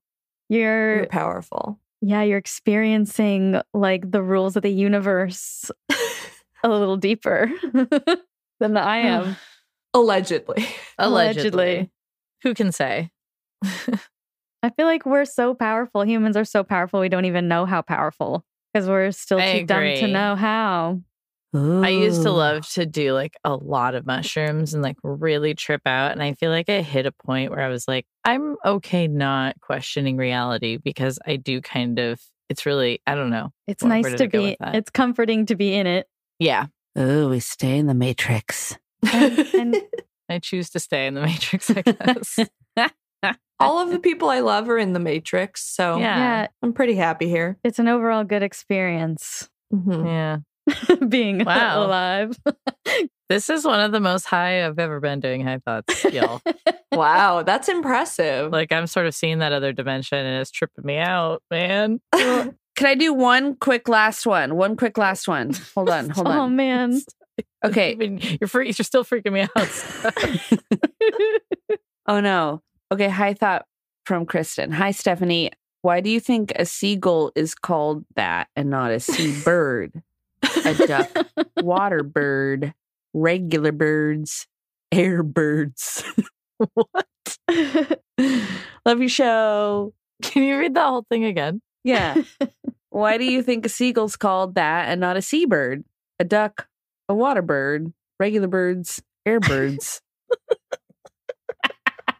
You're, 0.49 0.95
You're 0.99 1.05
powerful. 1.07 1.77
Yeah, 2.01 2.23
you're 2.23 2.37
experiencing 2.37 3.61
like 3.73 4.09
the 4.09 4.21
rules 4.21 4.55
of 4.55 4.63
the 4.63 4.71
universe 4.71 5.71
a 6.63 6.69
little 6.69 6.97
deeper 6.97 7.51
than 7.73 8.73
the 8.73 8.81
I 8.81 8.97
am. 8.97 9.35
Allegedly. 9.93 10.67
Allegedly. 10.97 11.89
Who 12.43 12.53
can 12.53 12.71
say? 12.71 13.09
I 13.63 14.69
feel 14.75 14.85
like 14.85 15.05
we're 15.05 15.25
so 15.25 15.53
powerful. 15.53 16.05
Humans 16.05 16.37
are 16.37 16.45
so 16.45 16.63
powerful. 16.63 16.99
We 16.99 17.09
don't 17.09 17.25
even 17.25 17.47
know 17.47 17.65
how 17.65 17.81
powerful 17.81 18.45
because 18.73 18.87
we're 18.87 19.11
still 19.11 19.39
I 19.39 19.59
too 19.59 19.65
dumb 19.65 19.83
to 19.83 20.07
know 20.07 20.35
how. 20.35 21.01
I 21.55 21.89
used 21.89 22.21
to 22.23 22.31
love 22.31 22.67
to 22.73 22.85
do 22.85 23.13
like 23.13 23.33
a 23.43 23.55
lot 23.55 23.95
of 23.95 24.05
mushrooms 24.05 24.73
and 24.73 24.83
like 24.83 24.97
really 25.03 25.55
trip 25.55 25.81
out. 25.85 26.11
And 26.11 26.21
I 26.21 26.33
feel 26.33 26.51
like 26.51 26.69
I 26.69 26.81
hit 26.81 27.05
a 27.05 27.11
point 27.11 27.51
where 27.51 27.61
I 27.61 27.69
was 27.69 27.87
like, 27.87 28.05
I'm 28.23 28.57
okay 28.65 29.07
not 29.07 29.59
questioning 29.61 30.17
reality 30.17 30.77
because 30.77 31.17
I 31.25 31.37
do 31.37 31.61
kind 31.61 31.99
of 31.99 32.19
it's 32.49 32.65
really 32.65 33.01
I 33.07 33.15
don't 33.15 33.29
know. 33.29 33.51
It's 33.67 33.81
Where- 33.83 33.89
nice 33.89 34.03
where 34.03 34.17
to 34.17 34.27
be. 34.27 34.57
It's 34.61 34.89
comforting 34.89 35.45
to 35.47 35.55
be 35.55 35.73
in 35.73 35.87
it. 35.87 36.07
Yeah, 36.39 36.67
Oh, 36.95 37.29
we 37.29 37.39
stay 37.39 37.77
in 37.77 37.87
the 37.87 37.93
matrix. 37.93 38.75
And 39.03 39.77
I 40.29 40.39
choose 40.39 40.69
to 40.71 40.79
stay 40.79 41.07
in 41.07 41.13
the 41.13 41.21
Matrix. 41.21 41.69
I 41.69 41.81
guess. 41.83 42.39
All 43.59 43.79
of 43.79 43.89
the 43.91 43.99
people 43.99 44.29
I 44.29 44.41
love 44.41 44.69
are 44.69 44.77
in 44.77 44.93
the 44.93 44.99
Matrix, 44.99 45.63
so 45.65 45.97
Yeah. 45.97 46.17
yeah, 46.17 46.47
I'm 46.61 46.73
pretty 46.73 46.95
happy 46.95 47.27
here. 47.29 47.57
it's 47.63 47.79
an 47.79 47.87
overall 47.87 48.23
good 48.23 48.43
experience 48.43 49.49
Mhm. 49.73 50.05
yeah. 50.05 50.37
being 51.09 51.43
Wow. 51.43 51.85
alive. 51.85 52.37
This 53.29 53.49
is 53.49 53.65
one 53.65 53.81
of 53.81 53.91
the 53.91 53.99
most 53.99 54.23
high 54.23 54.65
I've 54.65 54.79
ever 54.79 55.01
been 55.01 55.19
doing 55.19 55.43
high 55.43 55.59
thoughts, 55.65 56.05
y'all. 56.05 56.41
Wow, 56.93 57.43
that's 57.43 57.67
impressive. 57.67 58.53
like 58.53 58.71
I'm 58.71 58.87
sort 58.87 59.05
of 59.05 59.13
seeing 59.13 59.39
that 59.39 59.51
other 59.51 59.73
dimension 59.73 60.17
and 60.17 60.39
it's 60.41 60.49
tripping 60.49 60.85
me 60.85 60.97
out, 60.97 61.43
man. 61.51 61.99
Can 62.13 62.55
I 62.85 62.95
do 62.95 63.13
one 63.13 63.55
quick 63.57 63.89
last 63.89 64.25
one? 64.25 64.55
One 64.55 64.77
quick 64.77 64.97
last 64.97 65.27
one. 65.27 65.51
Hold 65.75 65.89
on, 65.89 66.09
hold 66.09 66.27
oh, 66.27 66.31
on. 66.31 66.37
oh 66.37 66.47
man. 66.49 67.01
Okay. 67.65 67.91
Even- 67.91 68.19
you're 68.39 68.47
free, 68.47 68.67
you're 68.67 68.73
still 68.85 69.03
freaking 69.03 69.33
me 69.33 69.41
out. 69.41 69.51
Oh 72.07 72.21
no. 72.21 72.61
Okay, 72.91 73.09
high 73.09 73.33
thought 73.33 73.65
from 74.05 74.25
Kristen. 74.25 74.71
Hi 74.71 74.91
Stephanie. 74.91 75.51
Why 75.81 75.99
do 75.99 76.09
you 76.09 76.21
think 76.21 76.53
a 76.55 76.65
seagull 76.65 77.31
is 77.35 77.53
called 77.53 78.05
that 78.15 78.47
and 78.55 78.69
not 78.69 78.91
a 78.91 78.99
seabird? 79.01 80.01
A 80.43 80.73
duck, 80.87 81.09
water 81.57 82.03
bird, 82.03 82.73
regular 83.13 83.71
birds, 83.71 84.47
air 84.91 85.23
birds. 85.23 86.03
what? 86.73 87.05
Love 88.85 88.99
your 88.99 89.09
show. 89.09 89.93
Can 90.21 90.43
you 90.43 90.57
read 90.57 90.73
that 90.75 90.87
whole 90.87 91.05
thing 91.09 91.25
again? 91.25 91.61
Yeah. 91.83 92.21
Why 92.89 93.17
do 93.17 93.25
you 93.25 93.43
think 93.43 93.65
a 93.65 93.69
seagull's 93.69 94.15
called 94.15 94.55
that 94.55 94.89
and 94.89 94.99
not 94.99 95.17
a 95.17 95.21
seabird? 95.21 95.83
A 96.19 96.23
duck, 96.23 96.67
a 97.07 97.13
water 97.13 97.41
bird, 97.41 97.93
regular 98.19 98.47
birds, 98.47 99.01
air 99.25 99.39
birds. 99.39 100.01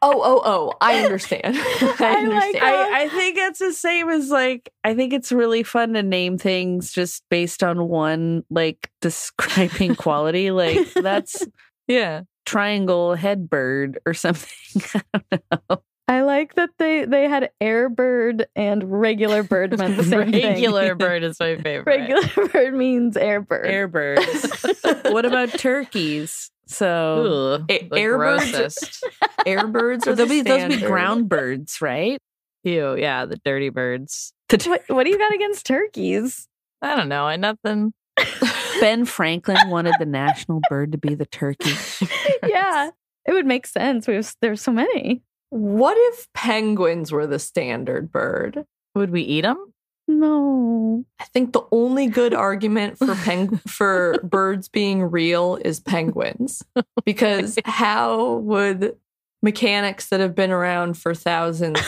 Oh, 0.02 0.22
oh, 0.24 0.42
oh! 0.46 0.74
I 0.82 1.04
understand. 1.04 1.42
I 1.58 1.96
I 2.00 2.24
like. 2.28 2.56
I, 2.62 3.04
I 3.04 3.10
think 3.10 3.38
it's 3.38 3.60
the 3.60 3.74
same 3.74 4.10
as 4.10 4.30
like 4.30 4.72
I 4.84 4.94
think 4.94 5.14
it's 5.14 5.32
really 5.32 5.64
fun 5.64 5.94
to 5.94 6.04
name 6.04 6.38
things 6.38 6.92
just 6.92 7.24
based 7.30 7.64
on 7.64 7.88
one 7.88 8.44
like 8.50 8.90
describing 9.02 9.96
quality. 9.98 10.52
Like 10.52 10.94
that's 10.94 11.46
Yeah. 11.88 12.22
triangle 12.46 13.16
head 13.16 13.50
bird 13.50 14.00
or 14.06 14.14
something. 14.14 14.82
I 14.94 15.02
don't 15.32 15.44
know. 15.70 15.82
I 16.10 16.22
like 16.22 16.56
that 16.56 16.70
they 16.80 17.04
they 17.04 17.28
had 17.28 17.50
air 17.60 17.90
bird 17.90 18.48
and 18.56 18.82
regular 19.02 19.44
bird 19.44 19.78
meant 19.78 19.98
the 19.98 20.06
same 20.06 20.32
thing. 20.32 20.54
Regular 20.54 20.96
bird 20.96 21.24
is 21.24 21.38
my 21.38 21.58
favorite. 21.58 21.86
Regular 21.86 22.48
bird 22.48 22.74
means 22.76 23.18
air 23.18 23.42
bird. 23.42 23.66
Air 23.68 23.90
birds. 23.90 24.66
what 25.10 25.26
about 25.26 25.50
turkeys? 25.50 26.50
So 26.68 27.60
Ooh, 27.60 27.66
A- 27.70 27.88
the 27.88 27.96
airbirds-. 27.96 29.02
Airbirds 29.48 30.08
are 30.08 30.16
those 30.16 30.18
the 30.18 30.26
be 30.28 30.42
those 30.42 30.80
be 30.80 30.86
ground 30.86 31.30
birds, 31.30 31.82
right? 31.82 32.20
Ew, 32.64 32.96
yeah, 32.96 33.26
the 33.26 33.38
dirty 33.46 33.70
birds. 33.70 34.34
what, 34.66 34.84
what 34.88 35.04
do 35.06 35.10
you 35.10 35.18
got 35.18 35.34
against 35.34 35.66
turkeys? 35.66 36.48
I 36.82 36.96
don't 36.96 37.10
know. 37.10 37.26
I 37.26 37.38
nothing. 37.38 37.94
Ben 38.80 39.06
Franklin 39.06 39.70
wanted 39.70 39.96
the 40.00 40.06
national 40.06 40.62
bird 40.70 40.92
to 40.92 40.98
be 40.98 41.16
the 41.16 41.26
turkey. 41.26 41.72
yeah, 42.48 42.92
it 43.26 43.32
would 43.32 43.46
make 43.46 43.66
sense. 43.66 44.08
We 44.08 44.16
have 44.16 44.36
there's 44.42 44.62
so 44.62 44.72
many. 44.72 45.22
What 45.50 45.96
if 45.98 46.28
penguins 46.34 47.12
were 47.12 47.26
the 47.26 47.40
standard 47.40 48.12
bird? 48.12 48.66
Would 48.96 49.12
we 49.12 49.22
eat 49.22 49.42
them? 49.42 49.74
No. 50.08 51.06
I 51.20 51.26
think 51.26 51.54
the 51.54 51.66
only 51.72 52.08
good 52.08 52.34
argument 52.34 52.98
for 52.98 53.14
peng- 53.16 53.58
for 53.68 54.20
birds 54.24 54.70
being 54.70 55.04
real 55.04 55.58
is 55.64 55.80
penguins. 55.80 56.64
Because 57.06 57.58
how 57.66 58.36
would 58.38 58.96
mechanics 59.44 60.08
that 60.10 60.20
have 60.20 60.34
been 60.34 60.50
around 60.52 60.98
for 60.98 61.14
thousands 61.14 61.80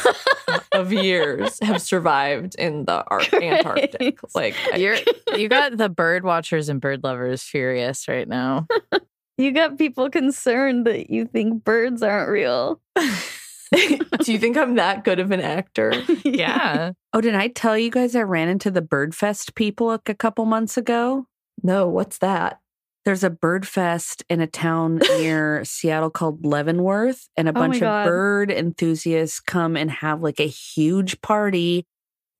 of 0.74 0.94
years 0.94 1.58
have 1.62 1.82
survived 1.82 2.56
in 2.56 2.86
the 2.86 3.04
Ar- 3.08 3.22
Antarctic? 3.42 4.20
Like 4.36 4.56
You're 4.76 4.98
you 5.36 5.48
got 5.48 5.78
the 5.78 5.90
bird 5.90 6.24
watchers 6.24 6.70
and 6.70 6.82
bird 6.82 7.04
lovers 7.04 7.42
furious 7.42 8.08
right 8.08 8.28
now. 8.28 8.68
You 9.38 9.54
got 9.54 9.78
people 9.78 10.10
concerned 10.10 10.86
that 10.86 11.10
you 11.10 11.26
think 11.26 11.64
birds 11.64 12.04
aren't 12.04 12.30
real. 12.30 12.82
do 14.24 14.32
you 14.32 14.40
think 14.40 14.58
I'm 14.58 14.76
that 14.76 15.04
good 15.04 15.20
of 15.20 15.32
an 15.32 15.42
actor? 15.42 15.94
Yeah. 16.24 16.92
Oh, 17.14 17.22
did 17.22 17.36
I 17.36 17.48
tell 17.48 17.78
you 17.78 17.90
guys 17.90 18.16
I 18.16 18.22
ran 18.22 18.50
into 18.50 18.70
the 18.70 18.82
Birdfest 18.82 19.56
people 19.56 19.88
like 19.88 20.08
a 20.10 20.14
couple 20.14 20.46
months 20.46 20.78
ago? 20.78 21.26
No, 21.64 21.88
what's 21.88 22.20
that? 22.20 22.60
There's 23.06 23.24
a 23.24 23.30
bird 23.30 23.68
fest 23.68 24.24
in 24.30 24.42
a 24.42 24.48
town 24.48 24.98
near 25.18 25.64
Seattle 25.66 26.10
called 26.12 26.46
Leavenworth, 26.46 27.28
and 27.36 27.48
a 27.48 27.52
Oh 27.52 27.54
bunch 27.54 27.82
of 27.82 28.06
bird 28.06 28.52
enthusiasts 28.52 29.40
come 29.40 29.76
and 29.76 29.90
have 29.90 30.22
like 30.22 30.40
a 30.40 30.48
huge 30.48 31.20
party, 31.22 31.86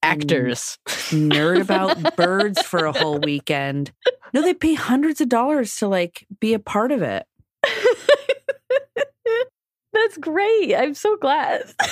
Actors. 0.04 0.78
nerd 0.88 1.62
about 1.62 2.16
birds 2.16 2.62
for 2.62 2.86
a 2.86 2.92
whole 2.92 3.20
weekend. 3.20 3.92
No, 4.34 4.42
they 4.42 4.54
pay 4.54 4.76
hundreds 4.76 5.22
of 5.22 5.30
dollars 5.30 5.76
to 5.78 5.88
like 5.88 6.26
be 6.40 6.54
a 6.54 6.60
part 6.60 6.92
of 6.92 7.02
it. 7.02 7.26
That's 10.02 10.18
great. 10.18 10.76
I'm 10.76 10.94
so 10.94 11.18
glad. 11.18 11.74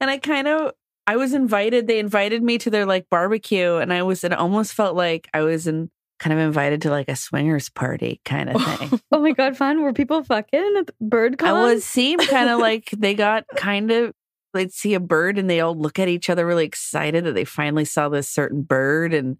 And 0.00 0.10
I 0.10 0.18
kind 0.18 0.46
of, 0.46 0.72
I 1.06 1.16
was 1.16 1.32
invited. 1.32 1.86
They 1.86 1.98
invited 1.98 2.42
me 2.42 2.58
to 2.58 2.70
their 2.70 2.86
like 2.86 3.08
barbecue, 3.10 3.76
and 3.76 3.92
I 3.92 4.02
was, 4.02 4.24
it 4.24 4.32
almost 4.32 4.74
felt 4.74 4.96
like 4.96 5.28
I 5.32 5.40
was 5.42 5.66
in 5.66 5.90
kind 6.18 6.32
of 6.32 6.38
invited 6.38 6.82
to 6.82 6.90
like 6.90 7.08
a 7.08 7.16
swingers 7.16 7.68
party 7.68 8.20
kind 8.24 8.50
of 8.50 8.56
oh, 8.56 8.76
thing. 8.76 9.00
oh 9.12 9.20
my 9.20 9.32
god, 9.32 9.56
fun. 9.56 9.82
Were 9.82 9.92
people 9.92 10.22
fucking 10.24 10.74
at 10.78 10.86
the 10.86 10.94
bird 11.00 11.34
I 11.34 11.46
con? 11.46 11.62
was 11.62 11.84
seemed 11.84 12.26
kind 12.28 12.48
of 12.50 12.58
like 12.60 12.90
they 12.96 13.14
got 13.14 13.44
kind 13.56 13.90
of 13.90 14.12
they'd 14.54 14.72
see 14.72 14.94
a 14.94 15.00
bird 15.00 15.38
and 15.38 15.50
they 15.50 15.60
all 15.60 15.74
look 15.74 15.98
at 15.98 16.08
each 16.08 16.30
other 16.30 16.46
really 16.46 16.64
excited 16.64 17.24
that 17.24 17.34
they 17.34 17.44
finally 17.44 17.84
saw 17.84 18.08
this 18.08 18.28
certain 18.28 18.62
bird 18.62 19.12
and 19.12 19.36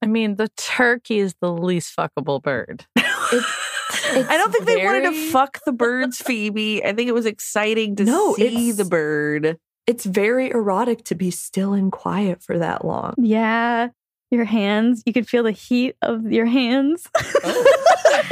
I 0.00 0.06
mean, 0.06 0.36
the 0.36 0.48
turkey 0.56 1.18
is 1.18 1.34
the 1.40 1.52
least 1.52 1.96
fuckable 1.96 2.40
bird. 2.40 2.86
I 3.32 4.36
don't 4.36 4.52
think 4.52 4.66
they 4.66 4.84
wanted 4.84 5.10
to 5.10 5.30
fuck 5.30 5.60
the 5.64 5.72
birds, 5.72 6.18
Phoebe. 6.18 6.84
I 6.84 6.92
think 6.92 7.08
it 7.08 7.14
was 7.14 7.26
exciting 7.26 7.96
to 7.96 8.04
No, 8.04 8.34
see 8.34 8.72
the 8.72 8.84
bird. 8.84 9.58
It's 9.86 10.04
very 10.04 10.50
erotic 10.50 11.04
to 11.04 11.14
be 11.14 11.30
still 11.30 11.72
and 11.72 11.90
quiet 11.90 12.42
for 12.42 12.58
that 12.58 12.84
long. 12.84 13.14
Yeah. 13.16 13.88
Your 14.30 14.44
hands. 14.44 15.02
You 15.06 15.14
could 15.14 15.26
feel 15.26 15.42
the 15.42 15.52
heat 15.52 15.96
of 16.02 16.30
your 16.30 16.44
hands. 16.46 17.06
Oh. 17.42 17.74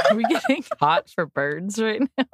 Are 0.11 0.17
we 0.17 0.25
getting 0.25 0.65
hot 0.79 1.09
for 1.09 1.27
birds 1.27 1.81
right 1.81 2.03
now? 2.19 2.25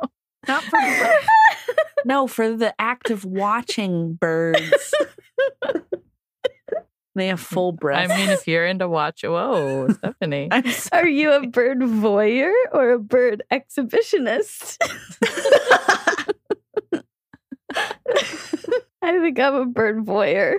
Not 0.49 0.65
for 0.65 0.81
birds. 0.81 1.27
no, 2.05 2.27
for 2.27 2.57
the 2.57 2.75
act 2.81 3.11
of 3.11 3.25
watching 3.25 4.15
birds. 4.15 4.93
they 7.15 7.29
have 7.29 7.41
full 7.41 7.73
breath. 7.73 8.11
I 8.11 8.17
mean, 8.17 8.31
if 8.31 8.47
you're 8.47 8.67
into 8.67 8.89
watch, 8.89 9.23
whoa, 9.23 9.89
Stephanie. 9.99 10.49
Are 10.93 11.07
you 11.07 11.33
a 11.33 11.47
bird 11.47 11.81
voyeur 11.81 12.53
or 12.73 12.93
a 12.93 12.99
bird 12.99 13.43
exhibitionist? 13.53 14.79
I 19.05 19.19
think 19.19 19.39
I'm 19.39 19.55
a 19.55 19.67
bird 19.67 20.05
voyeur. 20.05 20.59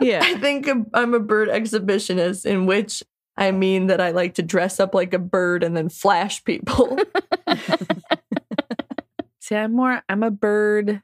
yeah. 0.00 0.20
I 0.22 0.36
think 0.38 0.68
I'm 0.92 1.14
a 1.14 1.20
bird 1.20 1.48
exhibitionist, 1.48 2.44
in 2.44 2.66
which 2.66 3.02
I 3.36 3.52
mean 3.52 3.86
that 3.86 4.00
I 4.00 4.10
like 4.10 4.34
to 4.34 4.42
dress 4.42 4.80
up 4.80 4.94
like 4.94 5.14
a 5.14 5.18
bird 5.18 5.62
and 5.62 5.76
then 5.76 5.88
flash 5.88 6.42
people. 6.44 6.98
see, 9.38 9.54
I'm 9.54 9.72
more. 9.72 10.02
I'm 10.08 10.22
a 10.22 10.30
bird, 10.30 11.02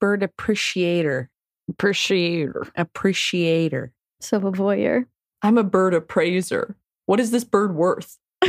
bird 0.00 0.22
appreciator, 0.22 1.30
Appreciator. 1.68 2.66
appreciator. 2.76 3.92
So 4.20 4.38
a 4.38 4.52
voyeur. 4.52 5.04
I'm 5.42 5.58
a 5.58 5.64
bird 5.64 5.94
appraiser. 5.94 6.76
What 7.06 7.20
is 7.20 7.30
this 7.30 7.44
bird 7.44 7.74
worth? 7.74 8.18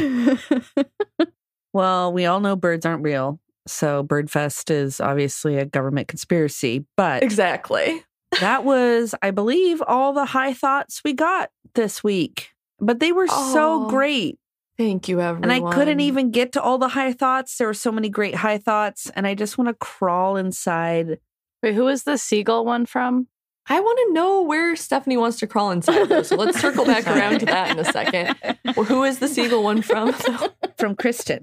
Well, 1.74 2.12
we 2.12 2.26
all 2.26 2.40
know 2.40 2.56
birds 2.56 2.86
aren't 2.86 3.04
real. 3.04 3.40
So 3.68 4.04
Birdfest 4.04 4.72
is 4.72 5.00
obviously 5.00 5.58
a 5.58 5.66
government 5.66 6.08
conspiracy. 6.08 6.86
But 6.98 7.24
Exactly. 7.24 8.04
that 8.40 8.64
was, 8.64 9.14
I 9.22 9.32
believe, 9.32 9.82
all 9.86 10.14
the 10.14 10.26
high 10.26 10.54
thoughts 10.54 11.02
we 11.04 11.14
got 11.14 11.50
this 11.76 12.04
week. 12.04 12.50
But 12.80 13.00
they 13.00 13.12
were 13.12 13.28
so 13.28 13.86
oh, 13.86 13.90
great. 13.90 14.40
Thank 14.78 15.10
you, 15.10 15.20
everyone. 15.20 15.52
And 15.52 15.52
I 15.52 15.74
couldn't 15.74 16.00
even 16.00 16.32
get 16.32 16.54
to 16.54 16.62
all 16.62 16.78
the 16.78 16.88
high 16.88 17.12
thoughts. 17.12 17.58
There 17.58 17.68
were 17.68 17.74
so 17.74 17.92
many 17.92 18.10
great 18.10 18.36
high 18.36 18.58
thoughts. 18.58 19.12
And 19.14 19.28
I 19.28 19.36
just 19.36 19.58
want 19.58 19.68
to 19.68 19.74
crawl 19.74 20.38
inside. 20.38 21.20
Wait, 21.62 21.76
who 21.76 21.88
is 21.88 22.04
the 22.04 22.18
seagull 22.18 22.66
one 22.66 22.86
from? 22.86 23.28
I 23.68 23.80
want 23.80 24.00
to 24.08 24.14
know 24.14 24.42
where 24.42 24.76
Stephanie 24.76 25.18
wants 25.18 25.38
to 25.40 25.48
crawl 25.48 25.70
inside. 25.70 26.10
Though, 26.10 26.24
so 26.24 26.36
let's 26.36 26.60
circle 26.60 26.86
back 26.86 27.06
around 27.06 27.40
to 27.40 27.46
that 27.46 27.70
in 27.70 27.80
a 27.80 27.86
second. 27.86 28.36
Well, 28.76 28.86
who 28.86 29.04
is 29.04 29.20
the 29.20 29.28
seagull 29.28 29.64
one 29.64 29.84
from? 29.84 30.14
from 30.78 30.96
Kristen. 30.96 31.42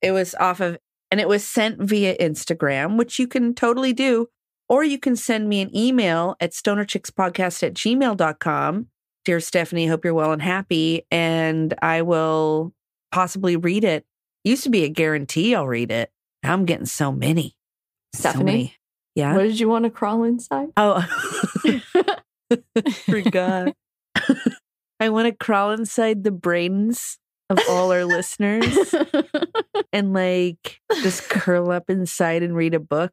It 0.00 0.12
was 0.12 0.36
off 0.36 0.60
of, 0.60 0.78
and 1.10 1.20
it 1.20 1.26
was 1.26 1.44
sent 1.44 1.80
via 1.80 2.16
Instagram, 2.18 2.96
which 2.96 3.18
you 3.18 3.26
can 3.26 3.54
totally 3.54 3.92
do. 3.92 4.28
Or 4.68 4.84
you 4.84 4.98
can 4.98 5.16
send 5.16 5.48
me 5.48 5.60
an 5.60 5.76
email 5.76 6.36
at 6.40 6.52
stonerchickspodcast 6.52 7.62
at 7.62 7.74
gmail.com. 7.74 8.86
Dear 9.24 9.40
Stephanie, 9.40 9.86
hope 9.86 10.04
you're 10.04 10.14
well 10.14 10.32
and 10.32 10.42
happy. 10.42 11.02
And 11.10 11.74
I 11.82 12.02
will 12.02 12.72
possibly 13.10 13.56
read 13.56 13.84
it. 13.84 14.04
Used 14.44 14.64
to 14.64 14.70
be 14.70 14.84
a 14.84 14.88
guarantee 14.88 15.54
I'll 15.54 15.66
read 15.66 15.90
it. 15.90 16.10
Now 16.42 16.52
I'm 16.52 16.66
getting 16.66 16.86
so 16.86 17.10
many. 17.10 17.56
So 18.14 18.20
Stephanie? 18.20 18.44
many. 18.44 18.76
Yeah. 19.14 19.34
What 19.34 19.42
did 19.42 19.60
you 19.60 19.68
want 19.68 19.84
to 19.84 19.90
crawl 19.90 20.24
inside? 20.24 20.68
Oh, 20.76 21.00
forgot. 23.06 23.74
I 25.00 25.08
want 25.08 25.26
to 25.26 25.32
crawl 25.32 25.72
inside 25.72 26.24
the 26.24 26.30
brains 26.30 27.18
of 27.50 27.58
all 27.68 27.92
our 27.92 28.04
listeners 28.04 28.94
and 29.92 30.12
like 30.12 30.80
just 31.02 31.28
curl 31.28 31.70
up 31.70 31.90
inside 31.90 32.42
and 32.42 32.56
read 32.56 32.74
a 32.74 32.80
book. 32.80 33.12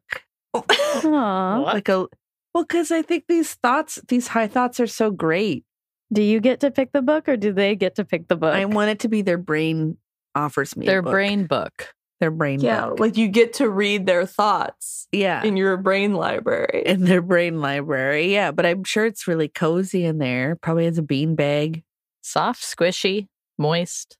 Aw. 0.54 1.60
What? 1.60 1.74
Like 1.74 1.88
a 1.88 2.06
well, 2.54 2.64
because 2.64 2.90
I 2.90 3.02
think 3.02 3.24
these 3.28 3.54
thoughts, 3.54 3.98
these 4.08 4.28
high 4.28 4.46
thoughts 4.46 4.78
are 4.78 4.86
so 4.86 5.10
great. 5.10 5.64
Do 6.12 6.22
you 6.22 6.40
get 6.40 6.60
to 6.60 6.70
pick 6.70 6.92
the 6.92 7.00
book 7.00 7.28
or 7.28 7.36
do 7.36 7.52
they 7.52 7.74
get 7.74 7.94
to 7.94 8.04
pick 8.04 8.28
the 8.28 8.36
book? 8.36 8.52
I 8.54 8.66
want 8.66 8.90
it 8.90 8.98
to 9.00 9.08
be 9.08 9.22
their 9.22 9.38
brain 9.38 9.96
offers 10.34 10.76
me 10.76 10.86
a 10.86 10.90
Their 10.90 11.02
brain 11.02 11.46
book. 11.46 11.94
Their 12.22 12.30
brain 12.30 12.60
Yeah, 12.60 12.86
book. 12.90 13.00
like 13.00 13.16
you 13.16 13.26
get 13.26 13.54
to 13.54 13.68
read 13.68 14.06
their 14.06 14.24
thoughts 14.26 15.08
yeah, 15.10 15.42
in 15.42 15.56
your 15.56 15.76
brain 15.76 16.14
library. 16.14 16.84
in 16.86 17.04
their 17.04 17.20
brain 17.20 17.60
library. 17.60 18.32
Yeah, 18.32 18.52
but 18.52 18.64
I'm 18.64 18.84
sure 18.84 19.04
it's 19.04 19.26
really 19.26 19.48
cozy 19.48 20.04
in 20.04 20.18
there. 20.18 20.54
Probably 20.54 20.84
has 20.84 20.98
a 20.98 21.02
bean 21.02 21.34
bag. 21.34 21.82
Soft, 22.22 22.62
squishy, 22.62 23.26
moist. 23.58 24.18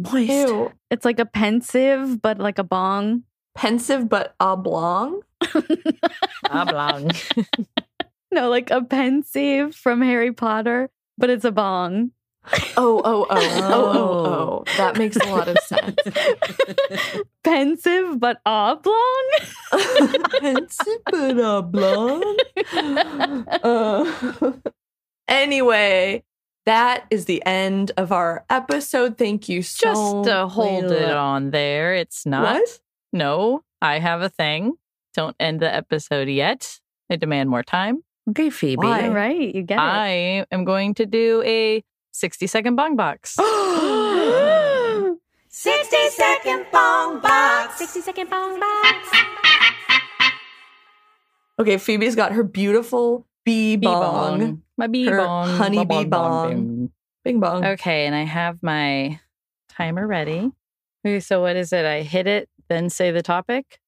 Moist. 0.00 0.28
Ew. 0.28 0.72
it's 0.90 1.04
like 1.04 1.20
a 1.20 1.24
Pensieve, 1.24 2.20
but 2.20 2.38
like 2.38 2.58
a 2.58 2.64
bong. 2.64 3.22
Pensieve 3.54 4.08
but 4.08 4.34
oblong. 4.40 5.20
Oblong. 6.50 7.10
No, 8.32 8.50
like 8.50 8.70
a 8.72 8.82
Pensieve 8.82 9.72
from 9.74 10.02
Harry 10.02 10.32
Potter, 10.32 10.90
but 11.16 11.30
it's 11.30 11.44
a 11.44 11.52
bong. 11.52 12.10
Oh, 12.78 13.00
oh, 13.04 13.26
oh, 13.30 13.36
oh, 13.40 13.92
oh, 13.94 14.26
oh. 14.26 14.64
That 14.76 14.98
makes 14.98 15.16
a 15.16 15.24
lot 15.24 15.48
of 15.48 15.56
sense. 15.60 15.96
Pensieve, 17.44 18.20
but 18.20 18.40
oblong. 18.44 19.30
Pensieve 20.40 21.00
but 21.10 21.40
oblong. 21.40 22.36
Uh, 23.62 24.52
anyway, 25.26 26.22
that 26.66 27.06
is 27.10 27.24
the 27.24 27.42
end 27.46 27.92
of 27.96 28.12
our 28.12 28.44
episode. 28.50 29.16
Thank 29.16 29.48
you 29.48 29.62
so 29.62 29.86
Just 29.86 30.24
to 30.24 30.46
hold 30.48 30.92
it 30.92 31.10
on 31.10 31.50
there. 31.50 31.94
It's 31.94 32.26
not. 32.26 32.54
What? 32.54 32.80
No, 33.12 33.62
I 33.80 33.98
have 33.98 34.20
a 34.20 34.28
thing. 34.28 34.74
Don't 35.14 35.36
end 35.40 35.60
the 35.60 35.74
episode 35.74 36.28
yet. 36.28 36.78
I 37.10 37.16
demand 37.16 37.48
more 37.48 37.62
time. 37.62 38.02
Okay, 38.30 38.50
Phoebe. 38.50 38.76
Why? 38.76 39.06
All 39.06 39.14
right, 39.14 39.54
you 39.54 39.62
get 39.62 39.78
it. 39.78 39.80
I 39.80 40.44
am 40.50 40.64
going 40.64 40.94
to 40.94 41.06
do 41.06 41.42
a 41.46 41.82
60 42.16 42.46
second 42.46 42.76
bong 42.76 42.96
box. 42.96 43.34
60 45.50 45.96
second 46.08 46.64
bong 46.72 47.20
box. 47.20 47.76
60 47.76 48.00
second 48.00 48.30
bong 48.30 48.58
box. 48.58 49.08
okay, 51.58 51.76
Phoebe's 51.76 52.16
got 52.16 52.32
her 52.32 52.42
beautiful 52.42 53.26
bee 53.44 53.76
Bee 53.76 53.86
bong. 53.86 54.62
My 54.78 54.86
bee 54.86 55.04
Her 55.04 55.18
bong. 55.18 55.48
honey 55.48 55.84
Bong, 55.84 56.04
bee 56.04 56.08
bong, 56.08 56.30
bong. 56.54 56.90
Bing 57.22 57.40
bong. 57.40 57.64
Okay, 57.66 58.06
and 58.06 58.14
I 58.14 58.22
have 58.22 58.62
my 58.62 59.20
timer 59.68 60.06
ready. 60.06 60.50
Okay, 61.04 61.20
so 61.20 61.42
what 61.42 61.56
is 61.56 61.70
it? 61.74 61.84
I 61.84 62.00
hit 62.00 62.26
it, 62.26 62.48
then 62.68 62.88
say 62.88 63.10
the 63.10 63.22
topic. 63.22 63.78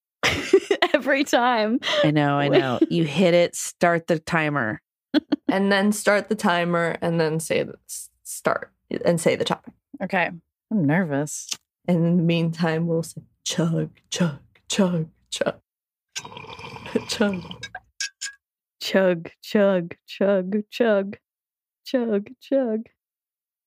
Every 0.93 1.23
time. 1.23 1.79
I 2.03 2.11
know, 2.11 2.35
I 2.37 2.47
know. 2.47 2.77
You 2.91 3.05
hit 3.05 3.33
it, 3.33 3.55
start 3.55 4.05
the 4.05 4.19
timer. 4.19 4.81
And 5.47 5.71
then 5.71 5.91
start 5.93 6.29
the 6.29 6.35
timer 6.35 6.95
and 7.01 7.19
then 7.19 7.39
say 7.39 7.63
the 7.63 7.73
start 8.39 8.71
and 9.05 9.19
say 9.21 9.35
the 9.35 9.43
topic. 9.45 9.73
Okay, 10.01 10.31
I'm 10.71 10.85
nervous. 10.85 11.49
And 11.87 12.05
in 12.05 12.17
the 12.17 12.23
meantime, 12.23 12.87
we'll 12.87 13.03
say 13.03 13.21
chug, 13.45 13.91
chug, 14.09 14.39
chug, 14.69 15.09
chug. 15.29 15.55
chug. 17.09 17.41
Chug, 18.81 19.31
chug, 19.41 19.95
chug, 20.07 20.55
chug, 20.71 21.17
chug, 21.85 22.29
chug. 22.41 22.79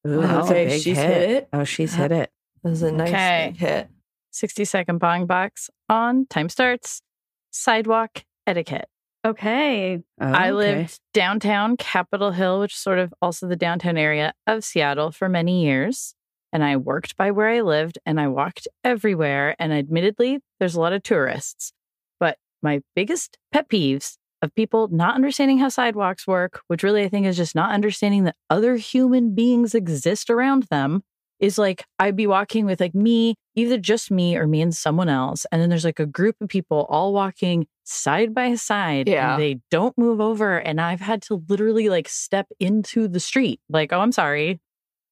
Ooh, 0.06 0.20
Wow, 0.20 0.44
okay, 0.44 0.66
big 0.66 0.80
she's 0.82 0.96
hit. 0.96 1.06
hit 1.06 1.30
it. 1.30 1.48
Oh, 1.52 1.64
she's 1.64 1.94
hit 1.94 2.10
it. 2.12 2.30
That 2.62 2.70
was 2.70 2.82
a 2.82 2.90
nice 2.90 3.08
Okay. 3.10 3.48
big 3.52 3.60
hit. 3.60 3.88
60 4.30 4.64
second 4.64 4.98
bong 4.98 5.26
box 5.26 5.68
on. 5.88 6.26
Time 6.26 6.48
starts. 6.48 7.02
Sidewalk 7.50 8.24
etiquette. 8.46 8.88
Okay. 9.24 10.02
Oh, 10.20 10.26
I 10.26 10.50
okay. 10.50 10.52
lived 10.52 11.00
downtown 11.14 11.76
Capitol 11.76 12.32
Hill, 12.32 12.60
which 12.60 12.72
is 12.74 12.78
sort 12.78 12.98
of 12.98 13.14
also 13.22 13.46
the 13.46 13.56
downtown 13.56 13.96
area 13.96 14.34
of 14.46 14.64
Seattle 14.64 15.12
for 15.12 15.28
many 15.28 15.64
years. 15.64 16.14
And 16.52 16.64
I 16.64 16.76
worked 16.76 17.16
by 17.16 17.30
where 17.30 17.48
I 17.48 17.60
lived 17.60 17.98
and 18.04 18.20
I 18.20 18.28
walked 18.28 18.66
everywhere. 18.84 19.54
And 19.58 19.72
admittedly, 19.72 20.40
there's 20.58 20.74
a 20.74 20.80
lot 20.80 20.92
of 20.92 21.02
tourists. 21.02 21.72
But 22.18 22.36
my 22.62 22.80
biggest 22.96 23.38
pet 23.52 23.68
peeves 23.68 24.16
of 24.42 24.54
people 24.56 24.88
not 24.88 25.14
understanding 25.14 25.58
how 25.58 25.68
sidewalks 25.68 26.26
work, 26.26 26.60
which 26.66 26.82
really 26.82 27.04
I 27.04 27.08
think 27.08 27.26
is 27.26 27.36
just 27.36 27.54
not 27.54 27.72
understanding 27.72 28.24
that 28.24 28.36
other 28.50 28.74
human 28.74 29.34
beings 29.36 29.74
exist 29.74 30.30
around 30.30 30.64
them, 30.64 31.04
is 31.42 31.58
like 31.58 31.84
I'd 31.98 32.16
be 32.16 32.28
walking 32.28 32.64
with 32.64 32.80
like 32.80 32.94
me, 32.94 33.34
either 33.56 33.76
just 33.76 34.10
me 34.10 34.36
or 34.36 34.46
me 34.46 34.62
and 34.62 34.74
someone 34.74 35.08
else. 35.08 35.44
And 35.50 35.60
then 35.60 35.68
there's 35.68 35.84
like 35.84 35.98
a 35.98 36.06
group 36.06 36.36
of 36.40 36.48
people 36.48 36.86
all 36.88 37.12
walking 37.12 37.66
side 37.82 38.32
by 38.32 38.54
side. 38.54 39.08
Yeah. 39.08 39.34
And 39.34 39.42
they 39.42 39.60
don't 39.70 39.98
move 39.98 40.20
over. 40.20 40.56
And 40.58 40.80
I've 40.80 41.00
had 41.00 41.20
to 41.22 41.42
literally 41.48 41.88
like 41.88 42.08
step 42.08 42.46
into 42.60 43.08
the 43.08 43.18
street. 43.18 43.60
Like, 43.68 43.92
oh, 43.92 43.98
I'm 43.98 44.12
sorry. 44.12 44.60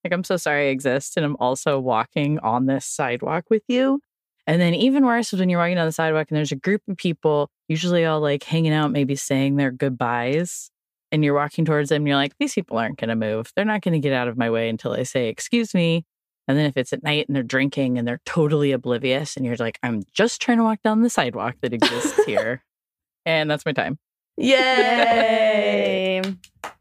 Like, 0.05 0.15
I'm 0.15 0.25
so 0.25 0.37
sorry 0.37 0.69
I 0.69 0.71
exist. 0.71 1.17
And 1.17 1.27
I'm 1.27 1.37
also 1.41 1.81
walking 1.81 2.39
on 2.39 2.67
this 2.67 2.87
sidewalk 2.87 3.47
with 3.51 3.65
you. 3.67 4.01
And 4.47 4.61
then 4.61 4.75
even 4.75 5.05
worse 5.05 5.33
is 5.33 5.41
when 5.41 5.51
you're 5.51 5.59
walking 5.59 5.77
down 5.77 5.87
the 5.87 5.93
sidewalk 5.93 6.29
and 6.31 6.37
there's 6.37 6.53
a 6.53 6.57
group 6.57 6.83
of 6.89 6.97
people, 6.97 7.51
usually 7.69 8.05
all 8.05 8.21
like 8.21 8.45
hanging 8.45 8.73
out, 8.73 8.93
maybe 8.93 9.17
saying 9.17 9.57
their 9.57 9.73
goodbyes. 9.73 10.71
And 11.13 11.25
you're 11.25 11.35
walking 11.35 11.65
towards 11.65 11.89
them 11.89 12.03
and 12.03 12.09
you're 12.09 12.17
like, 12.17 12.35
these 12.39 12.55
people 12.55 12.79
aren't 12.79 12.99
going 12.99 13.09
to 13.09 13.17
move. 13.17 13.51
They're 13.57 13.65
not 13.65 13.83
going 13.83 13.95
to 13.95 13.99
get 13.99 14.13
out 14.13 14.29
of 14.29 14.39
my 14.39 14.49
way 14.49 14.69
until 14.69 14.93
I 14.93 15.03
say, 15.03 15.27
excuse 15.27 15.75
me. 15.75 16.05
And 16.49 16.59
then 16.59 16.67
if 16.67 16.77
it's 16.77 16.93
at 16.93 17.03
night 17.03 17.27
and 17.29 17.37
they're 17.37 17.43
drinking 17.43 17.97
and 17.99 18.07
they're 18.09 18.21
totally 18.27 18.73
oblivious 18.73 19.37
and 19.37 19.47
you're 19.47 19.57
like, 19.57 19.79
I'm 19.83 20.03
just 20.13 20.41
trying 20.43 20.59
to 20.59 20.65
walk 20.65 20.83
down 20.83 21.03
the 21.03 21.11
sidewalk 21.11 21.57
that 21.63 21.73
exists 21.73 22.25
here. 22.27 22.63
and 23.25 23.51
that's 23.51 23.65
my 23.65 23.73
time. 23.73 23.99
Yay! 24.37 24.57
Yay. 26.23 26.23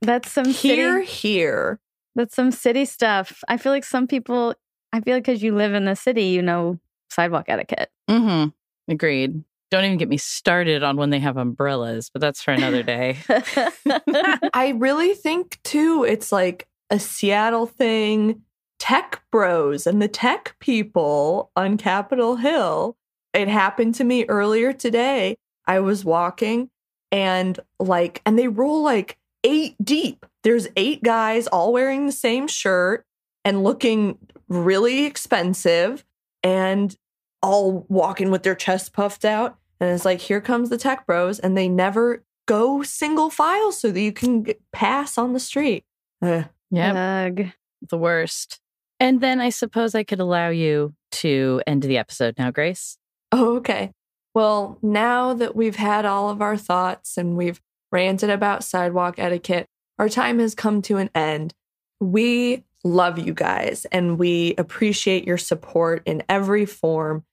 That's 0.01 0.31
some 0.31 0.45
Here, 0.45 1.01
city. 1.03 1.11
here. 1.11 1.79
That's 2.15 2.35
some 2.35 2.51
city 2.51 2.85
stuff. 2.85 3.43
I 3.47 3.57
feel 3.57 3.71
like 3.71 3.83
some 3.85 4.07
people. 4.07 4.55
I 4.91 5.01
feel 5.01 5.15
like 5.15 5.23
because 5.25 5.43
you 5.43 5.53
live 5.53 5.73
in 5.73 5.85
the 5.85 5.95
city, 5.95 6.23
you 6.25 6.41
know 6.41 6.79
sidewalk 7.11 7.45
etiquette. 7.47 7.89
Mm-hmm. 8.09 8.49
Agreed. 8.91 9.43
Don't 9.71 9.83
even 9.85 9.97
get 9.97 10.09
me 10.09 10.17
started 10.17 10.81
on 10.83 10.95
when 10.97 11.11
they 11.11 11.19
have 11.19 11.37
umbrellas, 11.37 12.09
but 12.11 12.21
that's 12.21 12.41
for 12.41 12.51
another 12.51 12.81
day. 12.81 13.17
I 14.53 14.73
really 14.75 15.13
think 15.13 15.59
too, 15.63 16.03
it's 16.07 16.31
like 16.31 16.67
a 16.89 16.99
Seattle 16.99 17.67
thing. 17.67 18.41
Tech 18.79 19.21
bros 19.31 19.85
and 19.85 20.01
the 20.01 20.07
tech 20.07 20.55
people 20.59 21.51
on 21.55 21.77
Capitol 21.77 22.37
Hill. 22.37 22.97
It 23.33 23.47
happened 23.47 23.95
to 23.95 24.03
me 24.03 24.25
earlier 24.25 24.73
today. 24.73 25.37
I 25.67 25.81
was 25.81 26.03
walking 26.03 26.69
and 27.11 27.59
like, 27.79 28.21
and 28.25 28.39
they 28.39 28.47
roll 28.47 28.81
like 28.81 29.17
eight 29.43 29.75
deep. 29.83 30.25
There's 30.43 30.67
eight 30.75 31.03
guys 31.03 31.47
all 31.47 31.71
wearing 31.71 32.05
the 32.05 32.11
same 32.11 32.47
shirt 32.47 33.05
and 33.45 33.63
looking 33.63 34.17
really 34.47 35.05
expensive 35.05 36.03
and 36.41 36.95
all 37.41 37.85
walking 37.89 38.31
with 38.31 38.43
their 38.43 38.55
chest 38.55 38.93
puffed 38.93 39.25
out. 39.25 39.57
And 39.79 39.91
it's 39.91 40.05
like, 40.05 40.19
here 40.19 40.41
comes 40.41 40.69
the 40.69 40.77
tech 40.77 41.05
bros. 41.05 41.39
And 41.39 41.55
they 41.55 41.69
never 41.69 42.23
go 42.47 42.81
single 42.81 43.29
file 43.29 43.71
so 43.71 43.91
that 43.91 44.01
you 44.01 44.11
can 44.11 44.47
pass 44.71 45.17
on 45.17 45.33
the 45.33 45.39
street. 45.39 45.85
Yeah, 46.71 47.29
Ugh. 47.29 47.47
the 47.87 47.97
worst. 47.97 48.59
And 48.99 49.21
then 49.21 49.39
I 49.39 49.49
suppose 49.49 49.95
I 49.95 50.03
could 50.03 50.19
allow 50.19 50.49
you 50.49 50.93
to 51.11 51.61
end 51.65 51.83
the 51.83 51.97
episode 51.97 52.35
now, 52.37 52.51
Grace. 52.51 52.97
Oh, 53.31 53.57
okay. 53.57 53.91
Well, 54.35 54.77
now 54.81 55.33
that 55.33 55.55
we've 55.55 55.75
had 55.75 56.05
all 56.05 56.29
of 56.29 56.41
our 56.41 56.57
thoughts 56.57 57.17
and 57.17 57.35
we've 57.35 57.61
ranted 57.91 58.29
about 58.29 58.63
sidewalk 58.63 59.15
etiquette, 59.17 59.67
our 59.97 60.09
time 60.09 60.39
has 60.39 60.55
come 60.55 60.81
to 60.83 60.97
an 60.97 61.09
end. 61.15 61.53
We 61.99 62.63
love 62.83 63.19
you 63.19 63.33
guys 63.33 63.85
and 63.91 64.17
we 64.17 64.55
appreciate 64.57 65.25
your 65.25 65.37
support 65.37 66.01
in 66.05 66.23
every 66.29 66.65
form. 66.65 67.23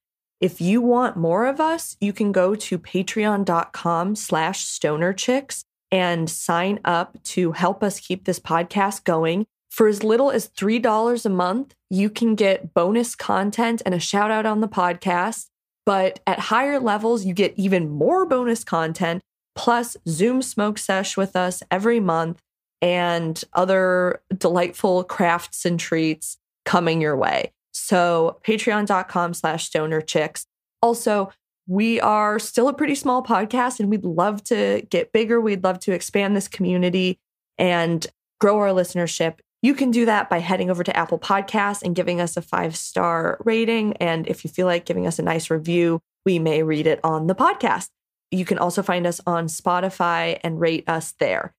If 0.40 0.60
you 0.60 0.80
want 0.82 1.16
more 1.16 1.46
of 1.46 1.60
us, 1.60 1.96
you 2.00 2.12
can 2.12 2.32
go 2.32 2.54
to 2.54 2.78
patreon.com 2.78 4.16
slash 4.16 4.66
stonerchicks 4.66 5.62
and 5.90 6.28
sign 6.28 6.80
up 6.84 7.22
to 7.22 7.52
help 7.52 7.82
us 7.82 8.00
keep 8.00 8.24
this 8.24 8.40
podcast 8.40 9.04
going. 9.04 9.46
For 9.76 9.88
as 9.88 10.02
little 10.02 10.30
as 10.30 10.48
$3 10.48 11.26
a 11.26 11.28
month, 11.28 11.74
you 11.90 12.08
can 12.08 12.34
get 12.34 12.72
bonus 12.72 13.14
content 13.14 13.82
and 13.84 13.94
a 13.94 14.00
shout 14.00 14.30
out 14.30 14.46
on 14.46 14.62
the 14.62 14.68
podcast. 14.68 15.48
But 15.84 16.18
at 16.26 16.38
higher 16.38 16.80
levels, 16.80 17.26
you 17.26 17.34
get 17.34 17.52
even 17.58 17.90
more 17.90 18.24
bonus 18.24 18.64
content, 18.64 19.20
plus 19.54 19.94
Zoom 20.08 20.40
smoke 20.40 20.78
sesh 20.78 21.18
with 21.18 21.36
us 21.36 21.62
every 21.70 22.00
month 22.00 22.40
and 22.80 23.44
other 23.52 24.22
delightful 24.34 25.04
crafts 25.04 25.66
and 25.66 25.78
treats 25.78 26.38
coming 26.64 27.02
your 27.02 27.14
way. 27.14 27.52
So 27.72 28.40
patreon.com 28.46 29.34
slash 29.34 29.66
stoner 29.66 30.00
chicks. 30.00 30.46
Also, 30.80 31.30
we 31.66 32.00
are 32.00 32.38
still 32.38 32.68
a 32.68 32.74
pretty 32.74 32.94
small 32.94 33.22
podcast 33.22 33.78
and 33.78 33.90
we'd 33.90 34.06
love 34.06 34.42
to 34.44 34.86
get 34.88 35.12
bigger. 35.12 35.38
We'd 35.38 35.64
love 35.64 35.80
to 35.80 35.92
expand 35.92 36.34
this 36.34 36.48
community 36.48 37.18
and 37.58 38.06
grow 38.40 38.58
our 38.58 38.68
listenership. 38.68 39.40
You 39.66 39.74
can 39.74 39.90
do 39.90 40.06
that 40.06 40.30
by 40.30 40.38
heading 40.38 40.70
over 40.70 40.84
to 40.84 40.96
Apple 40.96 41.18
Podcasts 41.18 41.82
and 41.82 41.96
giving 41.96 42.20
us 42.20 42.36
a 42.36 42.40
five 42.40 42.76
star 42.76 43.36
rating. 43.44 43.94
And 43.94 44.28
if 44.28 44.44
you 44.44 44.50
feel 44.50 44.68
like 44.68 44.84
giving 44.84 45.08
us 45.08 45.18
a 45.18 45.24
nice 45.24 45.50
review, 45.50 45.98
we 46.24 46.38
may 46.38 46.62
read 46.62 46.86
it 46.86 47.00
on 47.02 47.26
the 47.26 47.34
podcast. 47.34 47.88
You 48.30 48.44
can 48.44 48.58
also 48.58 48.80
find 48.80 49.08
us 49.08 49.20
on 49.26 49.48
Spotify 49.48 50.38
and 50.44 50.60
rate 50.60 50.88
us 50.88 51.14
there. 51.18 51.52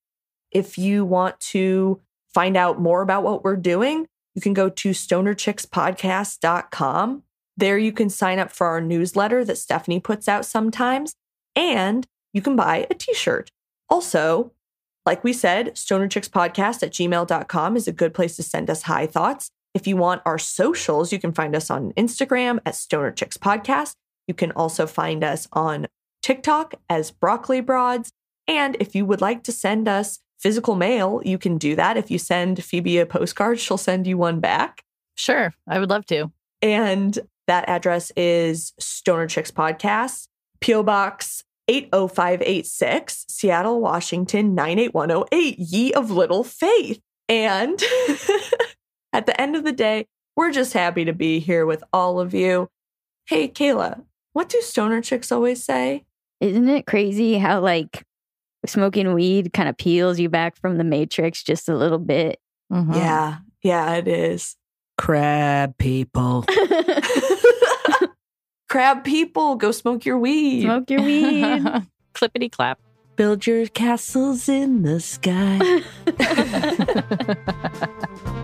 If 0.50 0.78
you 0.78 1.04
want 1.04 1.38
to 1.52 2.00
find 2.32 2.56
out 2.56 2.80
more 2.80 3.02
about 3.02 3.24
what 3.24 3.44
we're 3.44 3.56
doing, 3.56 4.06
you 4.34 4.40
can 4.40 4.54
go 4.54 4.70
to 4.70 4.92
stonerchickspodcast.com. 4.92 7.22
There 7.58 7.76
you 7.76 7.92
can 7.92 8.08
sign 8.08 8.38
up 8.38 8.50
for 8.50 8.68
our 8.68 8.80
newsletter 8.80 9.44
that 9.44 9.58
Stephanie 9.58 10.00
puts 10.00 10.28
out 10.28 10.46
sometimes, 10.46 11.12
and 11.54 12.06
you 12.32 12.40
can 12.40 12.56
buy 12.56 12.86
a 12.88 12.94
t 12.94 13.12
shirt. 13.12 13.50
Also, 13.90 14.52
like 15.08 15.24
we 15.24 15.32
said, 15.32 15.74
stonerchickspodcast 15.74 16.82
at 16.82 16.92
gmail.com 16.92 17.76
is 17.78 17.88
a 17.88 17.92
good 17.92 18.12
place 18.12 18.36
to 18.36 18.42
send 18.42 18.68
us 18.68 18.82
high 18.82 19.06
thoughts. 19.06 19.48
If 19.72 19.86
you 19.86 19.96
want 19.96 20.20
our 20.26 20.36
socials, 20.36 21.14
you 21.14 21.18
can 21.18 21.32
find 21.32 21.56
us 21.56 21.70
on 21.70 21.92
Instagram 21.92 22.58
at 22.66 22.74
Stoner 22.74 23.10
Chicks 23.10 23.38
Podcast. 23.38 23.94
You 24.26 24.34
can 24.34 24.52
also 24.52 24.86
find 24.86 25.24
us 25.24 25.48
on 25.50 25.86
TikTok 26.22 26.74
as 26.90 27.10
Broccoli 27.10 27.62
Broads. 27.62 28.12
And 28.46 28.76
if 28.80 28.94
you 28.94 29.06
would 29.06 29.22
like 29.22 29.44
to 29.44 29.52
send 29.52 29.88
us 29.88 30.18
physical 30.38 30.74
mail, 30.74 31.22
you 31.24 31.38
can 31.38 31.56
do 31.56 31.74
that. 31.74 31.96
If 31.96 32.10
you 32.10 32.18
send 32.18 32.62
Phoebe 32.62 32.98
a 32.98 33.06
postcard, 33.06 33.58
she'll 33.58 33.78
send 33.78 34.06
you 34.06 34.18
one 34.18 34.40
back. 34.40 34.82
Sure, 35.14 35.54
I 35.66 35.78
would 35.78 35.88
love 35.88 36.04
to. 36.08 36.30
And 36.60 37.18
that 37.46 37.66
address 37.66 38.12
is 38.14 38.74
Stoner 38.78 39.26
Chicks 39.26 39.50
Podcast, 39.50 40.28
P.O. 40.60 40.82
Box 40.82 41.44
80586, 41.68 43.26
Seattle, 43.28 43.80
Washington 43.80 44.54
98108, 44.54 45.58
Ye 45.58 45.92
of 45.92 46.10
Little 46.10 46.44
Faith. 46.44 47.00
And 47.28 47.82
at 49.12 49.26
the 49.26 49.38
end 49.40 49.54
of 49.54 49.64
the 49.64 49.72
day, 49.72 50.06
we're 50.36 50.52
just 50.52 50.72
happy 50.72 51.04
to 51.04 51.12
be 51.12 51.40
here 51.40 51.66
with 51.66 51.84
all 51.92 52.20
of 52.20 52.32
you. 52.32 52.68
Hey, 53.26 53.48
Kayla, 53.48 54.02
what 54.32 54.48
do 54.48 54.60
stoner 54.62 55.02
chicks 55.02 55.30
always 55.30 55.62
say? 55.62 56.04
Isn't 56.40 56.68
it 56.68 56.86
crazy 56.86 57.36
how 57.38 57.60
like 57.60 58.04
smoking 58.64 59.12
weed 59.12 59.52
kind 59.52 59.68
of 59.68 59.76
peels 59.76 60.18
you 60.18 60.28
back 60.28 60.56
from 60.56 60.78
the 60.78 60.84
matrix 60.84 61.42
just 61.42 61.68
a 61.68 61.76
little 61.76 61.98
bit? 61.98 62.38
Mhm. 62.72 62.94
Yeah, 62.94 63.38
yeah, 63.62 63.94
it 63.96 64.08
is. 64.08 64.56
Crab 64.96 65.76
people. 65.78 66.44
Crab 68.68 69.02
people, 69.02 69.56
go 69.56 69.72
smoke 69.72 70.04
your 70.04 70.18
weed. 70.18 70.62
Smoke 70.62 70.90
your 70.90 71.02
weed. 71.02 71.64
Clippity 72.14 72.52
clap. 72.52 72.78
Build 73.16 73.46
your 73.46 73.66
castles 73.66 74.46
in 74.48 74.82
the 74.82 75.00
sky. 75.00 75.58